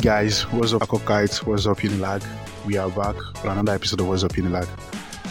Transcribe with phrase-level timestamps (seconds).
[0.00, 1.44] guys, what's up, Akokite?
[1.46, 2.24] What's up, Unilag?
[2.64, 4.66] We are back for another episode of What's Up, Unilag.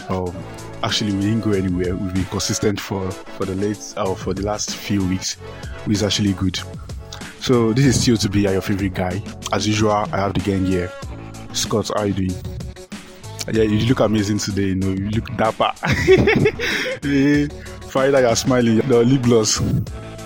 [0.08, 0.36] Um,
[0.84, 1.96] actually, we didn't go anywhere.
[1.96, 5.34] We've been consistent for for the late uh, for the last few weeks,
[5.86, 6.60] which is actually good.
[7.40, 9.20] So this is still to be your favorite guy.
[9.52, 10.92] As usual, I have the gang here.
[11.52, 12.42] Scott, how are you doing?
[13.52, 14.66] Yeah, you look amazing today.
[14.66, 15.72] You know, you look dapper.
[17.90, 18.78] Farida, you're smiling.
[18.78, 19.58] The lip gloss.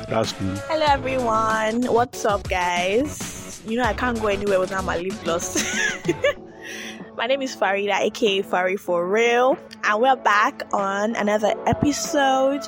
[0.08, 0.54] That's cool.
[0.68, 1.84] Hello everyone.
[1.84, 3.33] What's up, guys?
[3.66, 5.56] You know I can't go anywhere without my lip gloss.
[7.16, 12.62] my name is Farida, aka Fari for real, and we're back on another episode.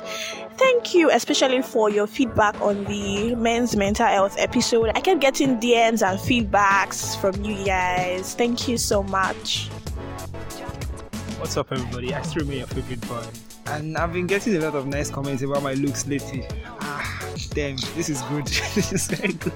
[0.57, 4.89] Thank you, especially for your feedback on the men's mental health episode.
[4.95, 8.33] I kept getting DMs and feedbacks from you guys.
[8.33, 9.67] Thank you so much.
[11.37, 12.11] What's up, everybody?
[12.15, 13.23] I still remain your favorite boy.
[13.67, 16.47] And I've been getting a lot of nice comments about my looks lately.
[16.81, 18.47] Ah, damn, this is good.
[18.73, 19.53] this is very good.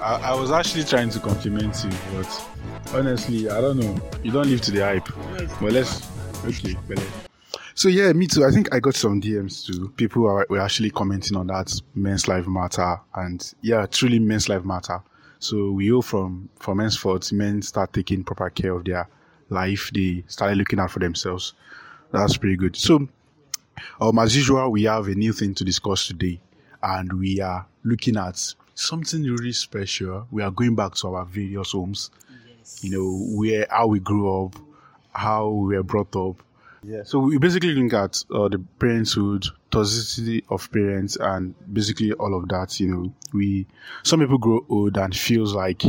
[0.00, 2.46] I, I was actually trying to compliment you, but
[2.94, 4.00] honestly, I don't know.
[4.22, 5.08] You don't live to the hype.
[5.60, 6.08] But let's
[6.44, 7.02] okay, better.
[7.74, 8.44] So yeah, me too.
[8.44, 9.90] I think I got some DMs too.
[9.96, 14.64] People are, were actually commenting on that men's life matter, and yeah, truly men's life
[14.64, 15.02] matter.
[15.38, 19.06] So we all from from henceforth, men start taking proper care of their
[19.50, 19.90] life.
[19.94, 21.52] They started looking out for themselves.
[22.10, 22.74] That's pretty good.
[22.74, 23.06] So,
[24.00, 26.40] um, as usual, we have a new thing to discuss today,
[26.82, 30.26] and we are looking at something really special.
[30.30, 32.10] We are going back to our various homes.
[32.82, 34.56] You know, where how we grew up,
[35.12, 36.42] how we were brought up.
[36.82, 37.02] Yeah.
[37.04, 42.48] So we basically look at uh, the parenthood, toxicity of parents, and basically all of
[42.48, 42.80] that.
[42.80, 43.66] You know, we
[44.02, 45.84] some people grow old and feels like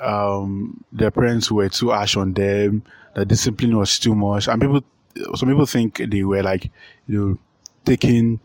[0.00, 2.82] um, their parents were too harsh on them,
[3.14, 4.82] the discipline was too much, and people,
[5.34, 6.70] some people think they were like,
[7.06, 7.38] you know,
[7.84, 8.40] taking,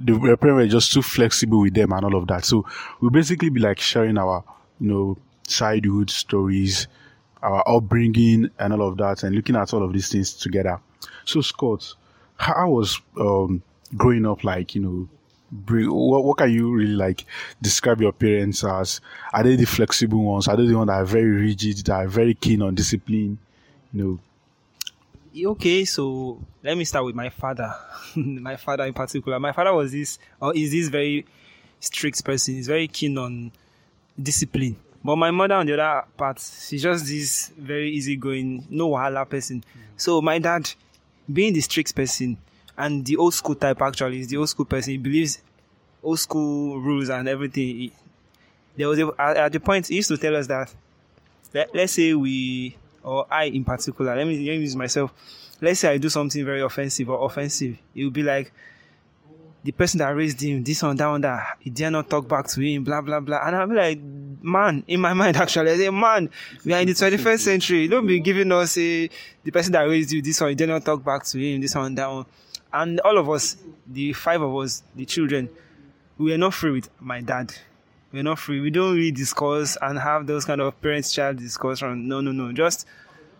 [0.00, 2.44] the parents were just too flexible with them and all of that.
[2.44, 2.66] So
[3.00, 4.44] we'll basically be like sharing our,
[4.80, 6.86] you know, childhood stories,
[7.42, 10.80] our upbringing and all of that, and looking at all of these things together.
[11.24, 11.94] So Scott,
[12.36, 13.62] how was um,
[13.96, 15.08] growing up like, you know,
[15.50, 17.24] bring what, what can you really like
[17.62, 19.00] describe your parents as
[19.32, 22.08] are they the flexible ones are they the ones that are very rigid that are
[22.08, 23.38] very keen on discipline
[23.92, 24.18] you know
[25.46, 27.74] Okay, so let me start with my father.
[28.16, 29.38] my father in particular.
[29.38, 31.26] My father was this, or is this very
[31.80, 32.54] strict person.
[32.54, 33.52] He's very keen on
[34.20, 34.76] discipline.
[35.04, 39.62] But my mother, on the other part, she's just this very easygoing, no wahala person.
[39.96, 40.70] So my dad,
[41.32, 42.36] being the strict person,
[42.76, 44.92] and the old school type actually is the old school person.
[44.92, 45.40] He believes
[46.02, 47.66] old school rules and everything.
[47.66, 47.92] He-
[48.76, 50.72] there was a, at, at the point he used to tell us that
[51.52, 55.12] let, let's say we or I in particular, let me, let me use myself.
[55.60, 57.78] Let's say I do something very offensive or offensive.
[57.94, 58.52] It will be like
[59.64, 62.46] the person that raised him, this one, that one, that he dare not talk back
[62.46, 63.40] to him, blah blah blah.
[63.44, 66.30] And I'll be like, man, in my mind actually, I say, man,
[66.64, 67.88] we are in the 21st century.
[67.88, 69.10] Don't be giving us a
[69.42, 71.74] the person that raised you, this one, you dare not talk back to him, this
[71.74, 72.26] one, that one.
[72.72, 75.48] And all of us, the five of us, the children,
[76.18, 77.54] we were not free with my dad.
[78.10, 78.60] We're not free.
[78.60, 82.08] We don't really discuss and have those kind of parents-child discussion.
[82.08, 82.52] No, no, no.
[82.52, 82.86] Just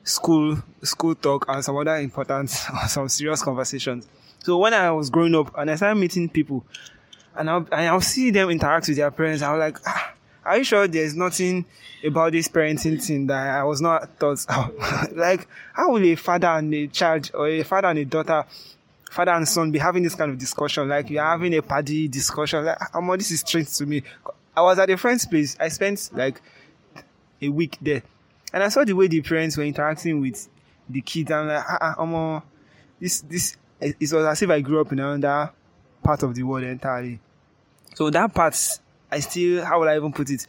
[0.04, 2.50] school, school talk and some other important,
[2.88, 4.06] some serious conversations.
[4.40, 6.64] So when I was growing up and I started meeting people,
[7.34, 10.12] and I'll, and I'll see them interact with their parents, I was like, ah,
[10.44, 11.64] are you sure there's nothing
[12.04, 14.46] about this parenting thing that I was not taught?
[15.12, 18.44] like, how will a father and a child or a father and a daughter
[19.10, 22.62] father and son be having this kind of discussion like you're having a party discussion
[22.62, 24.02] like oh, this is strange to me
[24.58, 25.56] i was at a friend's place.
[25.60, 26.40] I spent like
[27.40, 28.02] a week there.
[28.52, 30.48] And i saw the way the parents were interacting with
[30.88, 31.30] the kids.
[31.30, 32.42] I'm like ah, ah omo,
[33.00, 35.52] this this it was as if i grew up in another
[36.02, 37.20] part of the world entirely.
[37.94, 38.56] So that part
[39.10, 40.46] i still how would i even put it?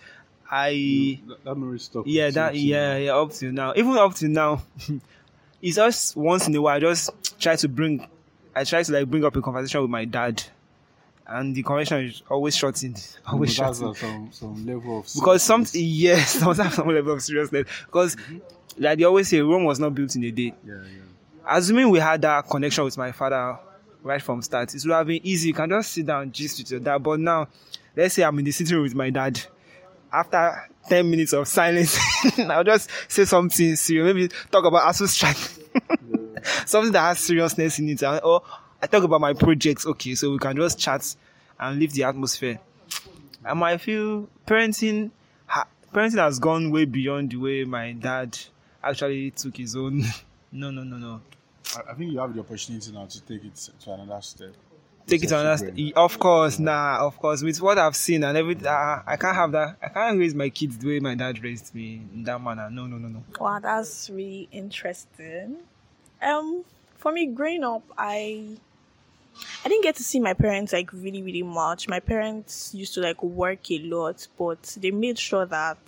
[0.52, 3.74] I that memory stuck yeah that yeah yeah up to now.
[3.76, 4.64] Even up to now
[5.62, 8.08] it's just once in a while i just try to bring
[8.56, 10.44] i try to like bring up a conversation with my dad
[11.30, 15.66] and the conversation is always shortened always that's shortened some some level of because some
[15.74, 18.38] yes some have some level of seriousness because mm-hmm.
[18.78, 22.00] like they always say rome was not built in a day yeah yeah assuming we
[22.00, 23.58] had that connection with my father
[24.04, 25.50] right from start, it would have been easy.
[25.50, 27.00] You can just sit down, gist with your dad.
[27.00, 27.48] But now,
[27.96, 29.40] let's say I'm in the sitting room with my dad.
[30.12, 31.98] After 10 minutes of silence,
[32.40, 34.06] I'll just say something serious.
[34.06, 35.38] Maybe talk about ASUU strike.
[36.66, 38.04] something that has seriousness in it.
[38.04, 38.42] Or
[38.82, 39.86] I talk about my projects.
[39.86, 41.16] Okay, so we can just chat
[41.60, 42.60] and leave the atmosphere.
[43.44, 45.12] And I feel parenting,
[45.46, 48.38] ha- parenting has gone way beyond the way my dad
[48.84, 50.04] actually took his own.
[50.52, 51.22] No, no, no, no.
[51.76, 54.50] I, I think you have the opportunity now to take it to another step
[55.06, 55.58] take it to another.
[55.58, 57.44] st- Of course, nah, of course.
[57.44, 59.78] With what I've seen and everything, uh, I can't have that.
[59.80, 62.68] I can't raise my kids the way my dad raised me in that manner.
[62.72, 63.24] No, no, no, no.
[63.40, 65.58] Wow, that's really interesting.
[66.20, 66.64] Um,
[66.98, 68.58] for me, growing up, I
[69.64, 71.88] I didn't get to see my parents like really, really much.
[71.88, 75.80] My parents used to like work a lot, but they made sure that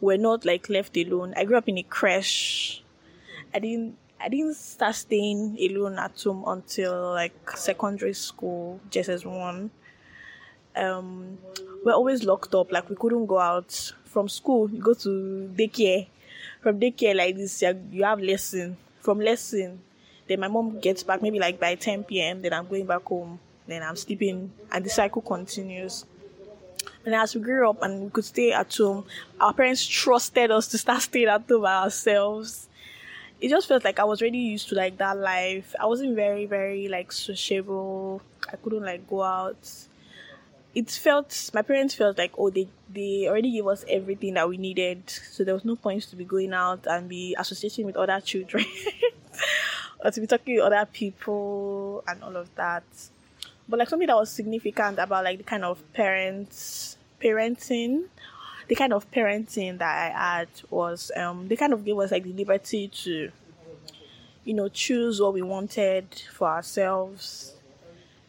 [0.00, 1.34] we're not like left alone.
[1.36, 2.80] I grew up in a crèche.
[3.54, 9.70] I didn't I didn't start staying alone at home until like secondary school, JSS one.
[10.74, 11.38] Um,
[11.84, 12.72] we're always locked up.
[12.72, 14.70] Like we couldn't go out from school.
[14.70, 16.08] You go to daycare.
[16.60, 18.76] From daycare like this, you you have lesson.
[19.00, 19.80] From lesson,
[20.28, 22.42] then my mom gets back maybe like by 10 p.m.
[22.42, 23.40] Then I'm going back home.
[23.66, 26.04] Then I'm sleeping, and the cycle continues.
[27.04, 29.04] And as we grew up and we could stay at home,
[29.40, 32.68] our parents trusted us to start staying at home by ourselves.
[33.40, 35.74] It just felt like I was already used to like that life.
[35.78, 38.20] I wasn't very, very like sociable.
[38.50, 39.70] I couldn't like go out.
[40.74, 44.56] It felt my parents felt like oh they they already gave us everything that we
[44.56, 48.20] needed, so there was no point to be going out and be associating with other
[48.20, 48.64] children
[50.04, 52.84] or to be talking with other people and all of that
[53.68, 58.04] but like something that was significant about like the kind of parents parenting
[58.68, 62.22] the kind of parenting that i had was um they kind of gave us like
[62.24, 63.30] the liberty to
[64.44, 67.54] you know choose what we wanted for ourselves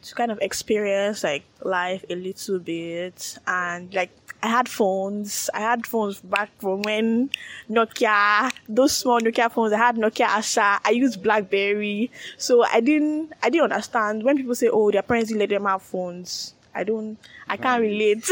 [0.02, 4.12] to kind of experience like life a little bit and like
[4.42, 5.50] I had phones.
[5.54, 7.30] I had phones back from when
[7.70, 9.74] Nokia, those small Nokia phones.
[9.74, 10.80] I had Nokia Asha.
[10.86, 12.12] I used BlackBerry.
[12.38, 15.66] So I didn't, I didn't understand when people say, "Oh, their parents didn't let them
[15.66, 17.18] have phones." I don't,
[17.48, 18.30] I can't relate.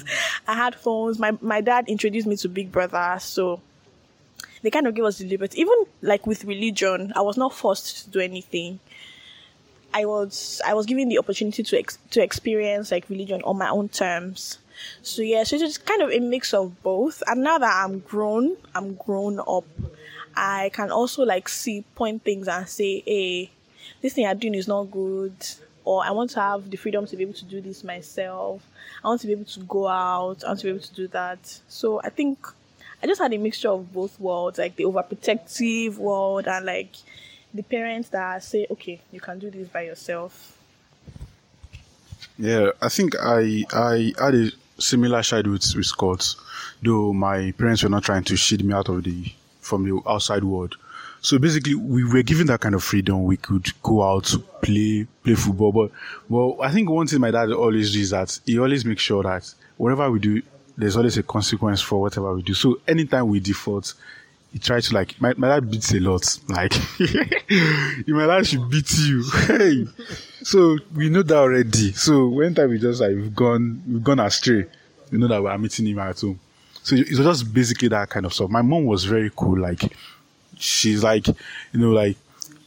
[0.48, 1.18] I had phones.
[1.18, 3.60] My my dad introduced me to Big Brother, so
[4.62, 5.60] they kind of gave us the liberty.
[5.60, 8.78] Even like with religion, I was not forced to do anything.
[9.92, 13.68] I was I was given the opportunity to ex- to experience like religion on my
[13.68, 14.58] own terms.
[15.02, 17.22] So yeah, so it's kind of a mix of both.
[17.26, 19.64] And now that I'm grown, I'm grown up,
[20.34, 23.50] I can also like see point things and say, hey,
[24.00, 25.34] this thing I'm doing is not good.
[25.84, 28.62] Or I want to have the freedom to be able to do this myself.
[29.02, 30.44] I want to be able to go out.
[30.44, 31.60] I want to be able to do that.
[31.68, 32.46] So I think
[33.02, 36.94] I just had a mixture of both worlds, like the overprotective world and like
[37.54, 40.58] the parents that say, okay, you can do this by yourself.
[42.38, 44.50] Yeah, I think I I had a
[44.80, 46.34] similar childhood with, Scott,
[46.82, 50.42] though my parents were not trying to shield me out of the from the outside
[50.42, 50.76] world.
[51.22, 53.24] So basically, we were given that kind of freedom.
[53.24, 55.70] We could go out, play, play football.
[55.70, 55.90] But
[56.28, 59.22] well, I think one thing my dad always does is that he always makes sure
[59.22, 60.42] that whatever we do,
[60.78, 62.54] there's always a consequence for whatever we do.
[62.54, 63.92] So anytime we default,
[64.52, 66.38] he tries to like my, my dad beats a lot.
[66.48, 66.74] Like
[68.06, 69.24] my dad should beat you.
[69.46, 69.86] hey.
[70.42, 71.92] So we know that already.
[71.92, 74.66] So when time we just like we've gone we've gone astray,
[75.10, 76.40] we know that we are meeting him at home.
[76.82, 78.50] So it was just basically that kind of stuff.
[78.50, 79.82] My mom was very cool, like
[80.58, 81.34] she's like, you
[81.74, 82.16] know, like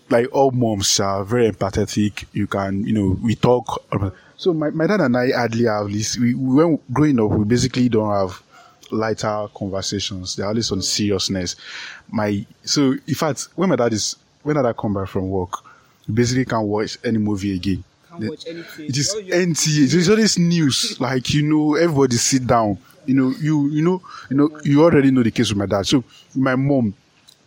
[0.09, 2.25] like all moms are very empathetic.
[2.33, 3.83] You can, you know, we talk.
[4.37, 6.17] So my, my dad and I hardly have this.
[6.17, 8.41] We, when growing up, we basically don't have
[8.93, 10.35] lighter conversations.
[10.35, 11.55] They're always on seriousness.
[12.09, 15.51] My so in fact, when my dad is when my dad come back from work,
[16.07, 17.83] we basically can't watch any movie again.
[18.09, 18.85] Can't watch anything.
[18.85, 19.91] It is you- NTA.
[19.91, 20.97] There's always news.
[20.99, 22.77] Like you know, everybody sit down.
[23.05, 25.85] You know, you you know, you know, you already know the case with my dad.
[25.85, 26.03] So
[26.35, 26.93] my mom,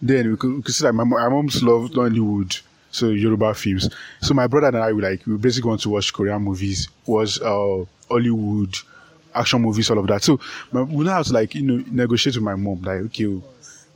[0.03, 2.61] then we could, we could see that my, my mom's love Nollywood,
[2.91, 3.88] so Yoruba films.
[4.21, 7.41] So my brother and I we like we basically want to watch Korean movies, watch
[7.41, 8.75] uh Hollywood
[9.37, 10.23] action movies, all of that.
[10.23, 10.40] So
[10.73, 12.83] my, we know how to like you know negotiate with my mom.
[12.83, 13.43] Like okay, oh,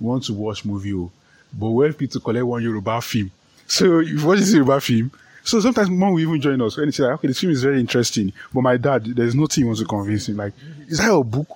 [0.00, 1.11] we want to watch movie, oh,
[1.52, 3.30] but we have to collect one Yoruba film.
[3.66, 5.12] So if watch this Yoruba film.
[5.42, 7.80] So sometimes mom will even join us and say, like, okay, this film is very
[7.80, 8.30] interesting.
[8.52, 10.37] But my dad, there's nothing he wants to convince him.
[10.37, 10.52] Like,
[10.87, 11.49] is that a book?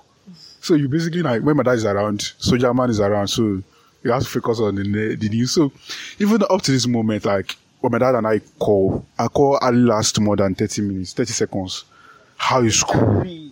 [0.63, 3.63] So you basically like when my dad is around, Soldier Man is around, so
[4.03, 5.53] you have to focus on the, the news.
[5.53, 5.71] So
[6.19, 9.83] even up to this moment, like when my dad and I call, I call hardly
[9.83, 11.85] last more than 30 minutes, 30 seconds.
[12.37, 13.44] How is school?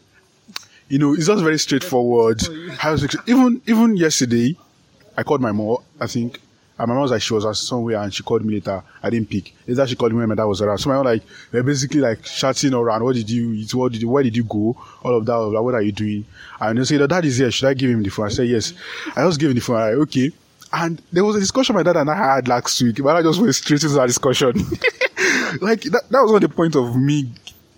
[0.88, 2.42] You know, it's just very straightforward.
[2.78, 3.14] How is it?
[3.26, 4.56] Even even yesterday,
[5.16, 6.38] I called my mom, I think.
[6.78, 8.82] And my mom was like, she was at somewhere and she called me later.
[9.02, 9.54] I didn't pick.
[9.66, 10.78] Later she called me when my dad was around.
[10.78, 11.22] So my mom like,
[11.52, 13.04] we're basically like chatting around.
[13.04, 13.74] What did you eat?
[13.74, 14.76] What did you, where did you go?
[15.02, 15.62] All of that.
[15.62, 16.24] What are you doing?
[16.60, 17.50] And they say, the dad is here.
[17.50, 18.26] Should I give him the phone?
[18.26, 18.72] I said, yes.
[19.14, 19.76] I just gave him the phone.
[19.76, 20.32] Like, okay.
[20.72, 23.38] And there was a discussion my dad and I had last week, but I just
[23.40, 24.52] went straight into that discussion.
[25.60, 27.30] like, that, that was not the point of me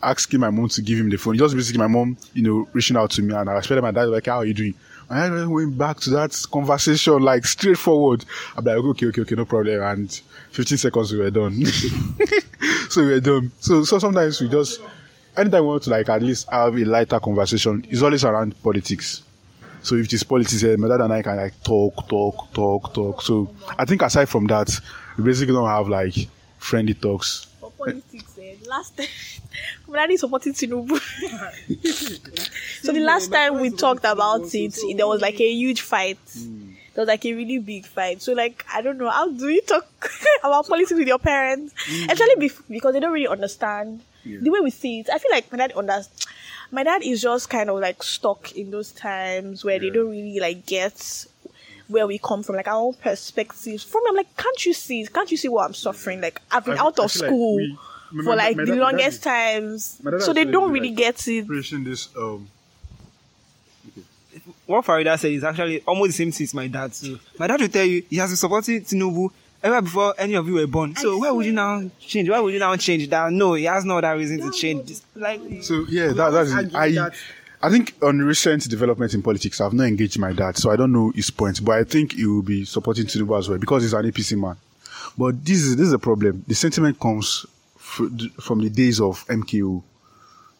[0.04, 1.36] asking my mom to give him the phone.
[1.38, 4.04] Was basically my mom, you know, reaching out to me and I expected my dad
[4.08, 4.74] like, how are you doing?
[5.10, 8.24] And I just went back to that conversation, like straightforward.
[8.56, 9.82] I'm like, okay, okay, okay, no problem.
[9.82, 10.20] And
[10.50, 11.64] 15 seconds we were done.
[12.88, 13.50] so we're done.
[13.60, 14.80] So so sometimes we just
[15.36, 19.22] anytime we want to like at least have a lighter conversation, it's always around politics.
[19.82, 22.94] So if it is politics, eh, my dad and I can like talk, talk, talk,
[22.94, 23.20] talk.
[23.20, 24.70] So I think aside from that,
[25.18, 26.14] we basically don't have like
[26.58, 27.48] friendly talks.
[27.60, 29.06] For politics, eh, last time,
[29.94, 30.98] my daddy supported Tinubu.
[32.82, 36.18] so the last time we talked about it, there was like a huge fight.
[36.36, 36.72] Hmm.
[36.94, 38.20] There was like a really big fight.
[38.20, 39.86] So like I don't know how do you talk
[40.44, 42.10] about politics with your parents, hmm.
[42.10, 45.10] especially bef- because they don't really understand the way we see it.
[45.12, 46.26] I feel like my dad understands.
[46.70, 50.40] My dad is just kind of like stuck in those times where they don't really
[50.40, 51.26] like get
[51.86, 53.84] where we come from, like our own perspectives.
[53.84, 55.06] From I'm like, can't you see?
[55.06, 56.20] Can't you see what I'm suffering?
[56.20, 57.78] Like I've been I- out of feel like school we-
[58.22, 61.28] for like my the my dad longest is- times, so they don't really like, get
[61.28, 61.48] it.
[61.48, 62.48] This um
[64.66, 67.18] what Farida said is actually almost the same thing as my dad too.
[67.38, 69.30] My dad will tell you he has been supporting Tinubu
[69.62, 70.94] ever before any of you were born.
[70.96, 72.28] So why would you now change?
[72.28, 73.32] Why would you now change that?
[73.32, 74.88] No, he has no other reason to change.
[74.88, 75.02] This.
[75.14, 76.74] Like So yeah, that, that's it.
[76.74, 77.10] I
[77.62, 80.92] I think on recent development in politics, I've not engaged my dad, so I don't
[80.92, 81.64] know his point.
[81.64, 84.56] But I think he will be supporting Tinubu as well because he's an APC man.
[85.16, 86.44] But this is this is a problem.
[86.46, 87.53] The sentiment comes f-
[88.40, 89.82] from the days of MKO.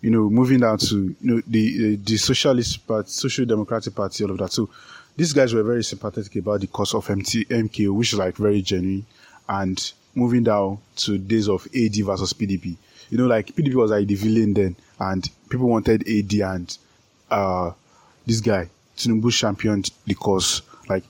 [0.01, 4.31] You know, moving down to you know the the Socialist Party, Social Democratic Party, all
[4.33, 4.53] of that.
[4.53, 4.69] So
[5.17, 8.61] these guys were very sympathetic about the cause of MT, MKO, which is like very
[8.61, 9.07] genuine,
[9.49, 12.77] and moving down to days of AD versus PDP.
[13.11, 16.79] You know, like PDP was like the villain then, and people wanted AD and
[17.31, 17.71] uh
[18.27, 20.63] this guy Tinubu championed the cause.
[20.89, 21.05] Like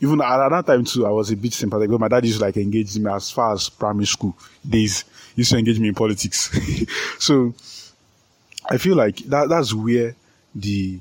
[0.00, 1.90] even at, at that time too, I was a bit sympathetic.
[1.90, 4.36] But my dad used to like engage me as far as primary school
[4.68, 5.04] days.
[5.38, 6.50] Used to engage me in politics.
[7.20, 7.54] so
[8.68, 10.16] I feel like that that's where
[10.52, 10.98] the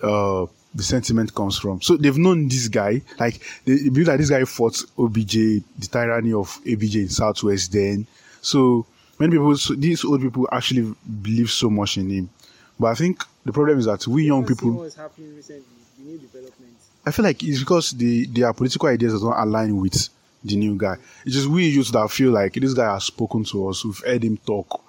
[0.00, 1.82] uh the sentiment comes from.
[1.82, 6.32] So they've known this guy, like they, believe that this guy fought OBJ, the tyranny
[6.32, 8.06] of ABJ in Southwest then.
[8.40, 8.86] So
[9.18, 12.30] many people, so these old people actually believe so much in him.
[12.78, 15.64] But I think the problem is that we young people, what's happening recently,
[15.98, 16.76] the new development.
[17.04, 20.08] I feel like it's because the their political ideas does not align with
[20.44, 20.96] the new guy.
[21.24, 24.24] It's just we youth that feel like this guy has spoken to us, we've heard
[24.24, 24.82] him talk,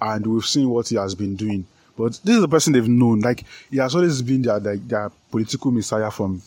[0.00, 1.66] and we've seen what he has been doing.
[1.96, 3.20] But this is the person they've known.
[3.20, 6.42] Like he has always been their like their political messiah from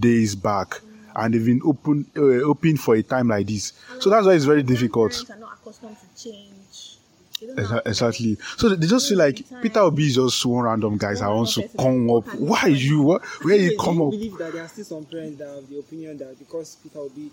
[0.00, 0.80] days back,
[1.14, 3.72] and they've been open uh, open for a time like this.
[4.00, 5.12] So that's why it's very difficult.
[5.30, 6.96] Are not accustomed to change.
[7.40, 8.38] They don't Exa- Exactly.
[8.56, 11.68] So they just feel like Peter Obi is just one random guy that wants to
[11.78, 12.34] come up.
[12.34, 13.20] Why you?
[13.42, 14.10] Where you come up?
[14.12, 17.30] believe that there are still some parents that have the opinion that because Peter Obi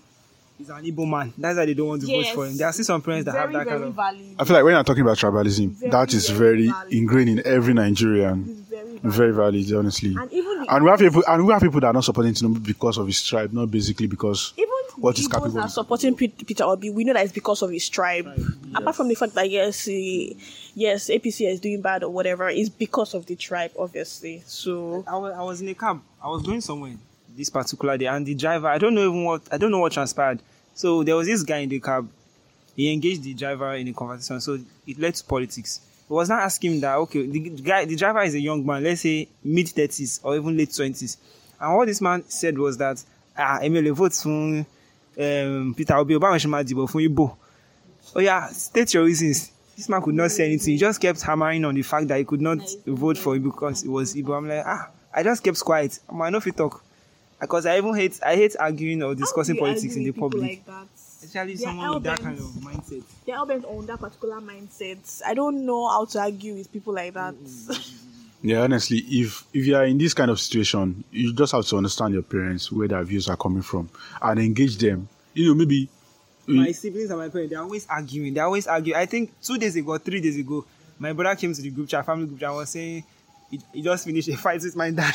[0.60, 2.58] is an Igbo man, that's why they don't want to vote for him.
[2.58, 3.94] There are still some parents that very, have that kind of.
[3.94, 4.36] valid.
[4.40, 7.48] I feel like when you're talking about tribalism, Very, that is very very ingrained in
[7.48, 8.44] every Nigerian.
[8.70, 9.02] Very valid.
[9.04, 10.16] Very valid, honestly.
[10.18, 12.64] And even And we have people, and we have people that are not supporting Tinubu
[12.64, 15.60] because of his tribe, not basically because Even what the is Igbos capable.
[15.60, 16.90] are supporting Peter Obi.
[16.90, 18.28] We know that it's because of his tribe.
[18.76, 20.38] Apart from the fact that yes, he,
[20.76, 24.44] yes, APC is doing bad or whatever, it's because of the tribe, obviously.
[24.46, 26.02] So I was, I was in a cab.
[26.24, 26.94] I was going somewhere
[27.36, 29.92] this particular day, and the driver, I don't know even what, I don't know what
[29.92, 30.40] transpired.
[30.74, 32.08] So there was this guy in the cab.
[32.76, 35.82] He engaged the driver in a conversation, so it led to politics.
[36.08, 39.02] He was not asking that okay, the guy, the driver is a young man, let's
[39.02, 41.18] say mid thirties or even late twenties,
[41.60, 43.04] and what this man said was that
[43.38, 44.66] ah, Emile vote fún
[45.20, 47.36] um, Peter Obi, Obama ṣe máa dìbò fún Igbo.
[48.16, 49.52] Oh yeah, state your reasons.
[49.76, 50.74] This man could not say anything.
[50.74, 53.84] He just kept hammering on the fact that he could not vote for him because
[53.84, 54.38] it was Igbo.
[54.38, 56.00] I'm like, ah, I just kept quiet.
[56.10, 56.84] I'm I know if you talk.
[57.44, 60.42] Because I even hate I hate arguing or discussing politics in the public.
[60.42, 60.88] Like that?
[60.96, 62.40] Especially They're someone with that hell-bent.
[62.40, 63.04] kind of mindset.
[63.26, 65.22] They're all bent on that particular mindset.
[65.26, 67.34] I don't know how to argue with people like that.
[67.36, 68.00] Mm-hmm.
[68.50, 71.78] Yeah, honestly, if if you are in this kind of situation, you just have to
[71.78, 73.90] understand your parents where their views are coming from
[74.22, 75.08] and engage them.
[75.34, 75.88] You know, maybe
[76.48, 78.34] My siblings and my parents, they're always arguing.
[78.34, 79.00] They're always arguing.
[79.00, 80.66] I think two days ago, three days ago,
[81.00, 83.04] my brother came to the group chat, family group chat, and was saying
[83.54, 85.14] he, he just finished a fight with my dad.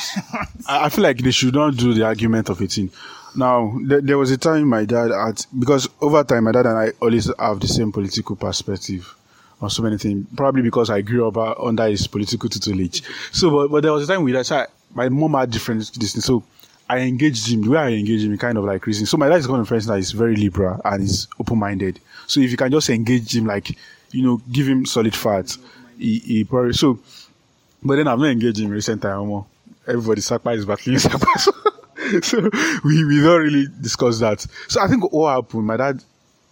[0.67, 2.89] I, I feel like they should not do the argument of a thing.
[3.35, 6.77] Now, there, there was a time my dad had because over time my dad and
[6.77, 9.13] I always have the same political perspective
[9.61, 10.25] on so many things.
[10.37, 13.03] Probably because I grew up under his political tutelage.
[13.31, 16.13] So, but, but there was a time we that my mom had different this.
[16.23, 16.43] So
[16.89, 17.61] I engaged him.
[17.63, 19.05] The way I engaged him, kind of like reason.
[19.05, 21.99] So my dad is kind of person that is very liberal and is open minded.
[22.25, 23.77] So if you can just engage him, like
[24.11, 25.57] you know, give him solid facts,
[25.97, 26.99] he, he probably so.
[27.83, 29.45] But then I've not engaged in recent time anymore.
[29.87, 31.25] Everybody Sapa is battling Sapa.
[31.39, 31.51] So,
[32.21, 32.49] so
[32.83, 34.45] we, we don't really discuss that.
[34.67, 36.03] So I think what happened, my dad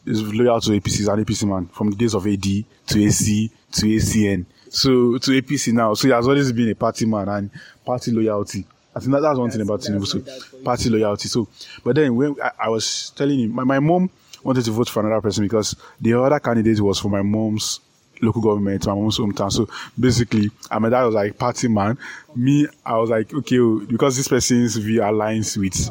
[0.06, 3.52] is loyal to APC, he's an APC man from the days of AD to AC
[3.74, 4.46] to ACN.
[4.70, 5.94] So to APC now.
[5.96, 7.50] So he has always been a party man and
[7.86, 8.66] party loyalty.
[8.96, 10.08] I think that, that's one thing about That's- Tinubu.
[10.08, 10.64] So that's my dad for you.
[10.64, 11.28] party loyalty.
[11.28, 11.48] So
[11.84, 14.10] but then when I, I was telling him, my, my mom
[14.44, 17.80] wanted to vote for another person because the other candidate was for my mom's
[18.22, 19.52] local government, my mom's hometown.
[19.52, 19.68] So
[20.00, 21.98] basically, and my dad was like party man.
[22.36, 25.90] Me, I was like, okay, oh, because this person's view aligns with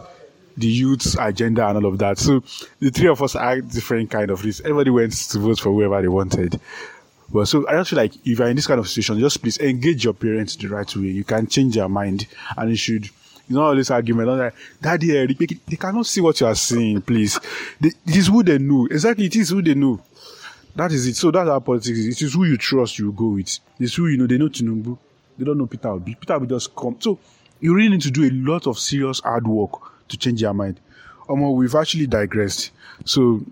[0.57, 2.19] the youth's agenda and all of that.
[2.19, 2.43] So
[2.81, 4.61] the three of us had different kind of this.
[4.61, 6.61] Everybody went to vote for whoever they wanted.
[7.33, 9.59] But so I just feel like if you're in this kind of situation, just please
[9.59, 11.07] engage your parents the right way.
[11.07, 13.11] You can change their mind and you should
[13.49, 14.29] you know all this argument.
[14.29, 15.27] I'm like, Daddy, eh,
[15.67, 17.39] they, cannot see what you are saying, please.
[17.81, 18.87] They, it is who they know.
[18.87, 20.01] Exactly, it is who they know.
[20.77, 21.17] That is it.
[21.17, 22.07] So that's how politics is.
[22.07, 23.59] It is who you trust you go with.
[23.81, 24.27] It's who you know.
[24.27, 24.99] They know Tinubu.
[25.39, 26.15] They don't know Peter Obi.
[26.15, 26.97] Peter Obi just come.
[27.01, 27.19] So
[27.61, 29.71] you really need to do a lot of serious hard work
[30.09, 30.79] to change your mind.
[31.29, 32.73] Um, we've actually digressed.
[33.07, 33.43] So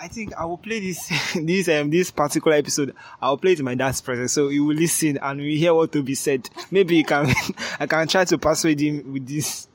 [0.00, 2.94] I think I will play this this um this particular episode.
[3.20, 5.74] I will play it in my dad's presence, so he will listen and we hear
[5.74, 6.48] what to be said.
[6.70, 7.32] Maybe he can
[7.80, 9.68] I can try to persuade him with this.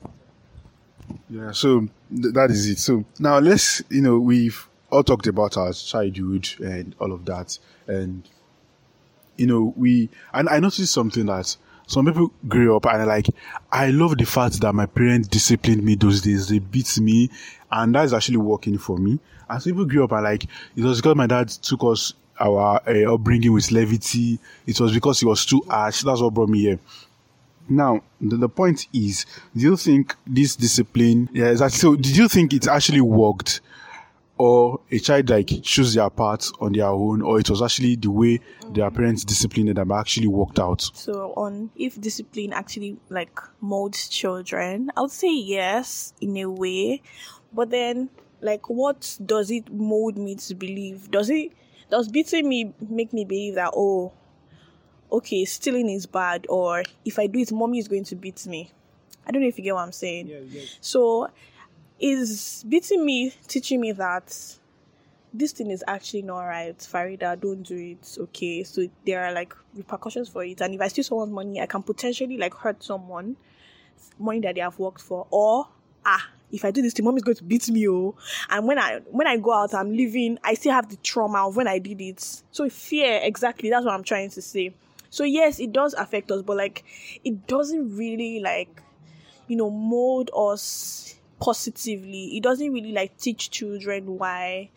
[1.30, 2.78] Yeah, so th- that is it.
[2.78, 7.58] So now let's you know we've all talked about our childhood and all of that,
[7.86, 8.28] and
[9.36, 13.26] you know we and I noticed something that some people grew up and like
[13.70, 16.48] I love the fact that my parents disciplined me those days.
[16.48, 17.30] They beat me,
[17.70, 19.18] and that's actually working for me.
[19.48, 22.80] And some people grew up and like it was because my dad took us our
[22.86, 24.38] uh, upbringing with levity.
[24.66, 26.02] It was because he was too harsh.
[26.02, 26.78] That's what brought me here.
[27.68, 29.24] Now, the, the point is,
[29.56, 31.78] do you think this discipline, yeah, exactly.
[31.78, 33.60] So, did you think it actually worked?
[34.36, 38.10] Or a child like choose their path on their own, or it was actually the
[38.10, 38.40] way
[38.72, 38.94] their mm.
[38.94, 40.82] parents disciplined them actually worked out?
[40.82, 47.00] So on if discipline actually like molds children, I would say yes in a way.
[47.52, 48.10] But then
[48.40, 51.10] like what does it mold me to believe?
[51.12, 51.52] Does it
[51.90, 54.12] does beating me make me believe that oh
[55.12, 58.72] okay, stealing is bad or if I do it mommy is going to beat me?
[59.26, 60.26] I don't know if you get what I'm saying.
[60.26, 60.62] Yeah, yeah.
[60.80, 61.30] So
[62.04, 64.36] is beating me teaching me that
[65.32, 68.16] this thing is actually not right, Farida, don't do it.
[68.20, 68.62] Okay.
[68.62, 70.60] So there are like repercussions for it.
[70.60, 73.36] And if I steal someone's money, I can potentially like hurt someone,
[74.18, 75.66] money that they have worked for, or
[76.04, 78.14] ah, if I do this thing, mom is going to beat me, oh.
[78.50, 81.56] And when I when I go out, I'm leaving, I still have the trauma of
[81.56, 82.20] when I did it.
[82.52, 84.74] So fear, exactly, that's what I'm trying to say.
[85.10, 86.84] So yes, it does affect us, but like
[87.24, 88.82] it doesn't really like
[89.48, 92.38] you know mold us positively.
[92.38, 94.70] It doesn't really like teach children why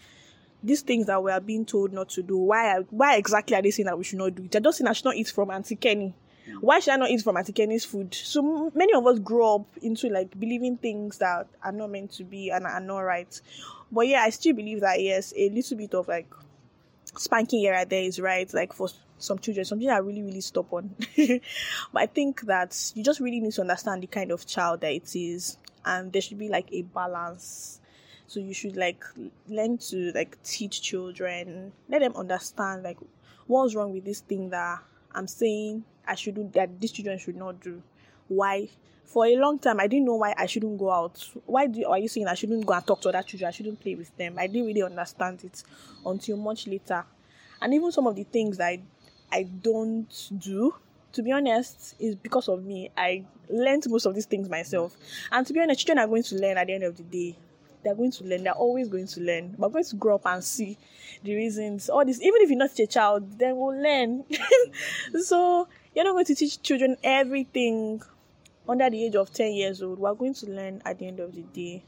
[0.61, 2.37] these things that we are being told not to do.
[2.37, 4.51] Why why exactly are they saying that we should not do it?
[4.51, 6.13] They're just saying I should not eat from Auntie Kenny.
[6.45, 6.57] Mm.
[6.59, 8.13] Why should I not eat from Auntie Kenny's food?
[8.13, 12.11] So m- many of us grow up into like believing things that are not meant
[12.13, 13.41] to be and are not right.
[13.89, 16.27] But yeah, I still believe that yes, a little bit of like
[17.15, 19.63] spanking here and there is right, like for some children.
[19.63, 20.93] Some children are really, really stubborn.
[21.15, 24.91] but I think that you just really need to understand the kind of child that
[24.91, 27.79] it is, and there should be like a balance.
[28.27, 29.03] So you should like
[29.47, 32.97] learn to like teach children, let them understand like
[33.47, 34.79] what's wrong with this thing that
[35.13, 37.81] I'm saying I should do that these children should not do.
[38.27, 38.69] Why?
[39.05, 41.25] For a long time, I didn't know why I shouldn't go out.
[41.45, 43.47] Why do are you saying I shouldn't go and talk to other children?
[43.47, 44.35] I shouldn't play with them.
[44.37, 45.63] I didn't really understand it
[46.05, 47.05] until much later.
[47.61, 48.81] And even some of the things I,
[49.31, 50.75] I don't do,
[51.17, 52.91] to be honest, is because of me.
[52.95, 54.95] I learned most of these things myself.
[55.31, 57.35] And to be honest, children are going to learn at the end of the day.
[57.83, 58.43] They're going to learn.
[58.43, 59.55] They're always going to learn.
[59.57, 60.77] We're going to grow up and see
[61.23, 61.89] the reasons.
[61.89, 64.25] All this, even if you're not a child, then we'll learn.
[65.23, 67.99] so you're not going to teach children everything
[68.69, 69.97] under the age of 10 years old.
[69.97, 71.83] We're going to learn at the end of the day.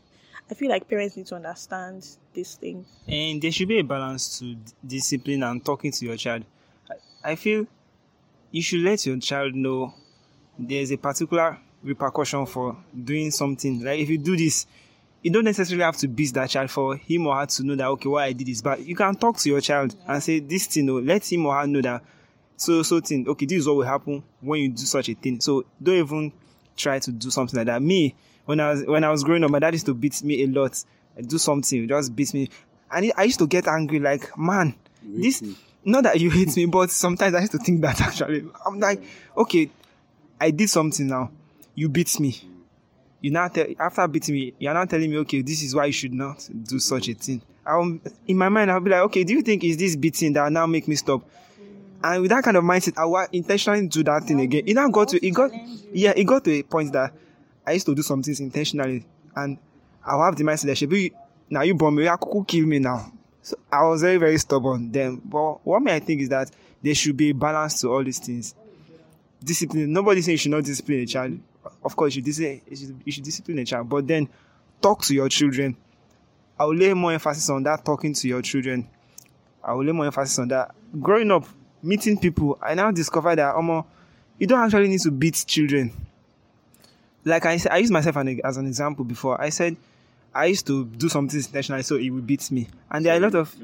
[0.49, 2.83] I feel like parents need to understand this thing.
[3.07, 6.45] And there should be a balance to discipline and talking to your child.
[7.23, 7.67] I feel
[8.51, 9.93] you should let your child know
[10.57, 13.83] there's a particular repercussion for doing something.
[13.83, 14.65] Like if you do this,
[15.21, 17.87] you don't necessarily have to beat that child for him or her to know that
[17.87, 20.67] okay, what I did is But You can talk to your child and say this
[20.67, 22.03] thing, oh, let him or her know that
[22.57, 23.27] so so thing.
[23.27, 25.39] Okay, this is what will happen when you do such a thing.
[25.39, 26.33] So don't even
[26.75, 27.81] try to do something like that.
[27.81, 30.43] Me, when I was when I was growing up, my dad used to beat me
[30.43, 30.83] a lot.
[31.21, 32.49] Do something, just beat me,
[32.91, 33.99] and I used to get angry.
[33.99, 35.43] Like, man, this
[35.83, 38.45] not that you hate me, but sometimes I used to think that actually.
[38.65, 39.01] I'm like,
[39.35, 39.69] okay,
[40.39, 41.31] I did something now.
[41.75, 42.35] You beat me.
[43.21, 45.91] You now tell after beating me, you're now telling me, okay, this is why you
[45.93, 47.41] should not do such a thing.
[47.65, 50.51] I'll, in my mind, I'll be like, okay, do you think is this beating that
[50.51, 51.21] now make me stop?
[52.01, 54.63] And with that kind of mindset, I will intentionally do that thing again.
[54.65, 55.51] It now got to it got
[55.91, 57.13] yeah, it got to a point that
[57.67, 59.57] I used to do some things intentionally, and
[60.05, 61.11] I'll have the mindset that should be
[61.49, 63.11] now you bomb me, you could kill me now.
[63.41, 65.21] So I was very very stubborn then.
[65.23, 68.19] But what may I think is that there should be a balance to all these
[68.19, 68.55] things.
[69.43, 69.91] Discipline.
[69.91, 71.39] Nobody saying you should not discipline a child.
[71.83, 74.27] Of course, you should, discipline, you should, you should discipline a child, but then
[74.81, 75.75] talk to your children
[76.59, 78.87] I will lay more emphasis on that talking to your children.
[79.63, 80.75] I will lay more emphasis on that.
[80.99, 81.45] Growing up,
[81.81, 83.85] meeting people, I now discover that um,
[84.37, 85.93] you don't actually need to beat children.
[87.23, 89.39] Like I said, I used myself as an example before.
[89.39, 89.77] I said
[90.33, 93.19] I used to do something intentionally so it would beat me, and there are a
[93.19, 93.55] lot of.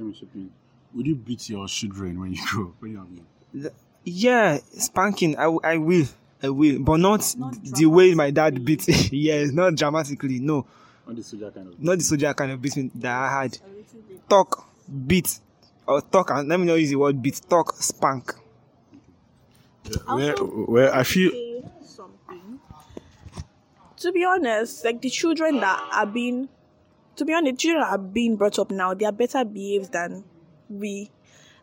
[0.94, 2.74] Would you beat your children when you grow?
[2.80, 3.74] When you have
[4.06, 5.36] yeah, spanking.
[5.36, 6.06] I, I will,
[6.42, 8.88] I will, but not, not the way my dad beat.
[9.12, 10.40] yes, not dramatically.
[10.40, 10.66] No.
[11.08, 11.84] Not the soldier kind of.
[11.84, 13.58] Not the soldier kind of beating that I had.
[14.30, 14.68] Talk,
[15.08, 15.40] beat,
[15.88, 16.30] or talk.
[16.32, 17.42] And let me not use the word beat.
[17.50, 18.34] Talk, spank.
[19.86, 22.60] Yeah, where, where I feel something.
[23.98, 26.48] To be honest, like the children that are being,
[27.16, 30.24] to be honest, children are being brought up now, they are better behaved than
[30.70, 31.12] we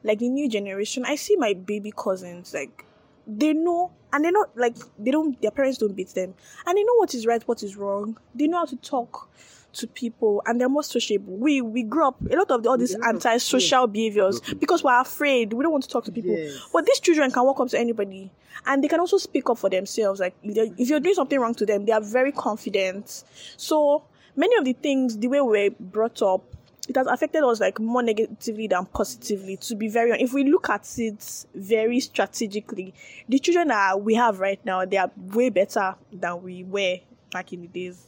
[0.04, 1.04] like the new generation.
[1.06, 2.84] I see my baby cousins like
[3.26, 6.34] they know and they're not like they don't their parents don't beat them.
[6.66, 8.18] And they know what is right what is wrong.
[8.34, 9.28] They know how to talk
[9.74, 11.34] to people and they're more sociable.
[11.36, 15.52] We we grew up a lot of the, all these anti-social behaviors because we're afraid.
[15.52, 16.36] We don't want to talk to people.
[16.36, 16.68] Yes.
[16.72, 18.30] but these children can walk up to anybody
[18.66, 20.20] and they can also speak up for themselves.
[20.20, 23.24] Like if you're doing something wrong to them they are very confident.
[23.56, 24.04] So
[24.36, 26.42] many of the things the way we're brought up
[26.88, 30.24] it has affected us like more negatively than positively to be very honest.
[30.24, 32.92] if we look at it very strategically
[33.28, 36.96] the children that we have right now they are way better than we were
[37.30, 38.04] back in the days.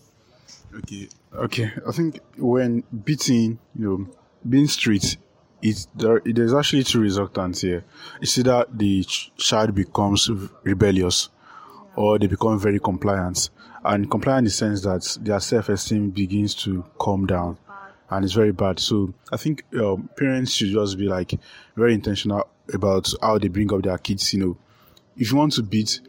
[0.76, 1.72] Okay okay.
[1.86, 4.08] I think when beating you know
[4.48, 5.16] being street
[5.62, 7.84] it there there's actually two resultants here.
[8.20, 10.28] It's either the child becomes
[10.62, 11.30] rebellious
[11.96, 13.50] or they become very compliant
[13.84, 17.58] and compliant in the sense that their self-esteem begins to come down
[18.10, 18.78] and it's very bad.
[18.78, 21.34] So I think um, parents should just be like
[21.76, 24.32] very intentional about how they bring up their kids.
[24.32, 24.56] You know,
[25.16, 26.00] if you want to beat,